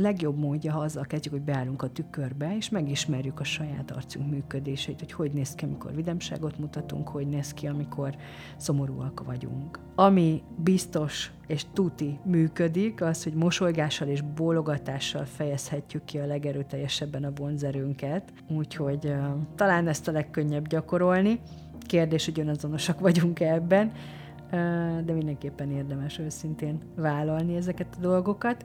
legjobb 0.00 0.38
módja, 0.38 0.72
ha 0.72 0.80
azzal 0.80 1.04
kezdjük, 1.04 1.34
hogy 1.34 1.42
beállunk 1.42 1.82
a 1.82 1.88
tükörbe, 1.88 2.56
és 2.56 2.68
megismerjük 2.68 3.40
a 3.40 3.44
saját 3.44 3.90
arcunk 3.90 4.30
működését, 4.30 4.98
hogy 4.98 5.12
hogy 5.12 5.32
néz 5.32 5.54
ki, 5.54 5.64
amikor 5.64 5.94
vidamságot 5.94 6.58
mutatunk, 6.58 7.08
hogy 7.08 7.26
néz 7.26 7.54
ki, 7.54 7.66
amikor 7.66 8.16
szomorúak 8.56 9.24
vagyunk. 9.24 9.78
Ami 9.94 10.42
biztos 10.56 11.30
és 11.46 11.64
tuti 11.72 12.18
működik, 12.24 13.02
az, 13.02 13.22
hogy 13.22 13.34
mosolygással 13.34 14.08
és 14.08 14.20
bólogatással 14.20 15.24
fejezhetjük 15.24 16.04
ki 16.04 16.18
a 16.18 16.26
legerőteljesebben 16.26 17.24
a 17.24 17.32
vonzerőnket, 17.34 18.32
úgyhogy 18.48 19.04
uh, 19.04 19.26
talán 19.54 19.88
ezt 19.88 20.08
a 20.08 20.12
legkönnyebb 20.12 20.68
gyakorolni. 20.68 21.40
Kérdés, 21.86 22.24
hogy 22.24 22.40
önazonosak 22.40 23.00
vagyunk 23.00 23.40
ebben, 23.40 23.86
uh, 23.86 25.00
de 25.04 25.12
mindenképpen 25.12 25.70
érdemes 25.70 26.18
őszintén 26.18 26.78
vállalni 26.96 27.56
ezeket 27.56 27.94
a 27.96 28.00
dolgokat 28.00 28.64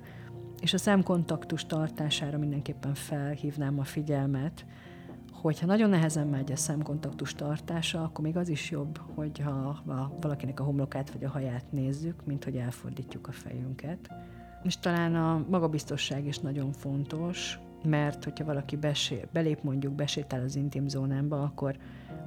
és 0.63 0.73
a 0.73 0.77
szemkontaktus 0.77 1.65
tartására 1.65 2.37
mindenképpen 2.37 2.93
felhívnám 2.93 3.79
a 3.79 3.83
figyelmet, 3.83 4.65
hogyha 5.31 5.65
nagyon 5.65 5.89
nehezen 5.89 6.27
megy 6.27 6.51
a 6.51 6.55
szemkontaktus 6.55 7.35
tartása, 7.35 8.03
akkor 8.03 8.23
még 8.23 8.37
az 8.37 8.49
is 8.49 8.71
jobb, 8.71 8.99
hogyha 9.15 9.83
valakinek 10.21 10.59
a 10.59 10.63
homlokát 10.63 11.11
vagy 11.11 11.23
a 11.23 11.29
haját 11.29 11.71
nézzük, 11.71 12.25
mint 12.25 12.43
hogy 12.43 12.55
elfordítjuk 12.55 13.27
a 13.27 13.31
fejünket. 13.31 14.09
És 14.63 14.77
talán 14.77 15.15
a 15.15 15.45
magabiztosság 15.49 16.25
is 16.25 16.39
nagyon 16.39 16.71
fontos, 16.71 17.59
mert 17.83 18.23
hogyha 18.23 18.45
valaki 18.45 18.75
besé, 18.75 19.27
belép 19.31 19.63
mondjuk, 19.63 19.93
besétál 19.93 20.41
az 20.43 20.55
intim 20.55 20.87
zónámba, 20.87 21.41
akkor, 21.41 21.77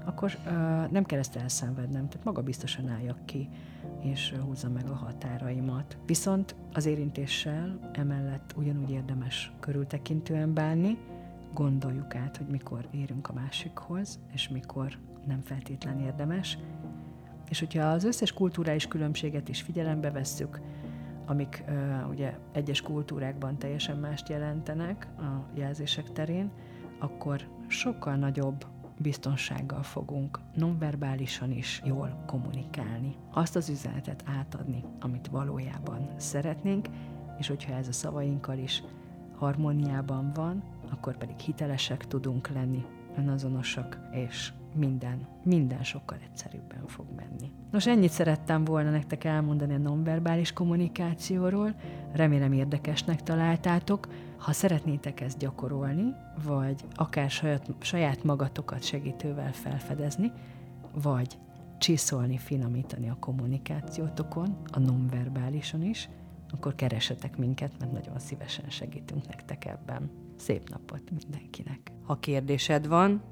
akkor 0.06 0.32
uh, 0.46 0.52
nem 0.90 1.04
kell 1.04 1.18
ezt 1.18 1.36
elszenvednem, 1.36 2.08
tehát 2.08 2.24
magabiztosan 2.24 2.88
álljak 2.88 3.26
ki 3.26 3.48
és 4.00 4.34
húzza 4.44 4.68
meg 4.68 4.88
a 4.90 4.94
határaimat. 4.94 5.98
Viszont 6.06 6.54
az 6.72 6.86
érintéssel 6.86 7.90
emellett 7.92 8.54
ugyanúgy 8.56 8.90
érdemes 8.90 9.52
körültekintően 9.60 10.54
bánni, 10.54 10.98
gondoljuk 11.54 12.14
át, 12.14 12.36
hogy 12.36 12.46
mikor 12.46 12.88
érünk 12.90 13.28
a 13.28 13.32
másikhoz, 13.32 14.20
és 14.32 14.48
mikor 14.48 14.98
nem 15.26 15.40
feltétlen 15.40 16.00
érdemes. 16.00 16.58
És 17.48 17.58
hogyha 17.58 17.88
az 17.88 18.04
összes 18.04 18.32
kulturális 18.32 18.88
különbséget 18.88 19.48
is 19.48 19.62
figyelembe 19.62 20.10
vesszük, 20.10 20.60
amik 21.26 21.64
uh, 21.68 22.08
ugye 22.08 22.34
egyes 22.52 22.80
kultúrákban 22.80 23.58
teljesen 23.58 23.96
mást 23.96 24.28
jelentenek 24.28 25.08
a 25.18 25.50
jelzések 25.54 26.12
terén, 26.12 26.50
akkor 26.98 27.48
sokkal 27.66 28.16
nagyobb 28.16 28.66
biztonsággal 28.98 29.82
fogunk 29.82 30.40
nonverbálisan 30.54 31.50
is 31.50 31.82
jól 31.84 32.22
kommunikálni. 32.26 33.16
Azt 33.32 33.56
az 33.56 33.68
üzenetet 33.68 34.22
átadni, 34.26 34.84
amit 35.00 35.28
valójában 35.28 36.10
szeretnénk, 36.16 36.88
és 37.38 37.48
hogyha 37.48 37.72
ez 37.72 37.88
a 37.88 37.92
szavainkkal 37.92 38.58
is 38.58 38.82
harmóniában 39.36 40.32
van, 40.34 40.62
akkor 40.90 41.16
pedig 41.16 41.38
hitelesek 41.38 42.06
tudunk 42.06 42.48
lenni, 42.48 42.84
önazonosak, 43.16 43.98
és 44.12 44.52
minden, 44.76 45.26
minden 45.42 45.82
sokkal 45.82 46.18
egyszerűbben 46.22 46.86
fog 46.86 47.06
menni. 47.16 47.50
Nos, 47.70 47.86
ennyit 47.86 48.10
szerettem 48.10 48.64
volna 48.64 48.90
nektek 48.90 49.24
elmondani 49.24 49.74
a 49.74 49.78
nonverbális 49.78 50.52
kommunikációról, 50.52 51.74
remélem 52.12 52.52
érdekesnek 52.52 53.22
találtátok. 53.22 54.08
Ha 54.36 54.52
szeretnétek 54.52 55.20
ezt 55.20 55.38
gyakorolni, 55.38 56.14
vagy 56.44 56.84
akár 56.94 57.30
saját, 57.30 57.70
saját 57.80 58.24
magatokat 58.24 58.82
segítővel 58.82 59.52
felfedezni, 59.52 60.32
vagy 61.02 61.38
csiszolni, 61.78 62.38
finomítani 62.38 63.08
a 63.08 63.16
kommunikációtokon, 63.20 64.56
a 64.72 64.78
nonverbálison 64.78 65.82
is, 65.82 66.08
akkor 66.50 66.74
keresetek 66.74 67.36
minket, 67.36 67.72
mert 67.78 67.92
nagyon 67.92 68.18
szívesen 68.18 68.70
segítünk 68.70 69.26
nektek 69.28 69.64
ebben. 69.64 70.10
Szép 70.36 70.68
napot 70.68 71.10
mindenkinek! 71.10 71.92
Ha 72.02 72.18
kérdésed 72.18 72.86
van, 72.86 73.22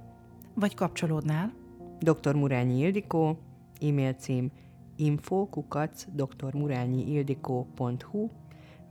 vagy 0.54 0.74
kapcsolódnál, 0.74 1.52
Dr. 1.98 2.34
Murányi 2.34 2.78
Ildikó, 2.78 3.38
e-mail 3.80 4.12
cím 4.12 4.50
infokukac 4.96 6.06
drmurányiildikó.hu, 6.12 8.30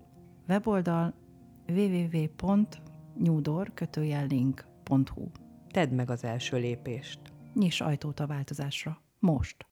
weboldal 0.48 1.14
www.nyúdor 1.68 3.72
link.hu 4.28 5.28
Tedd 5.70 5.90
meg 5.90 6.10
az 6.10 6.24
első 6.24 6.58
lépést. 6.58 7.20
Nyiss 7.54 7.80
ajtót 7.80 8.20
a 8.20 8.26
változásra. 8.26 9.00
Most! 9.18 9.68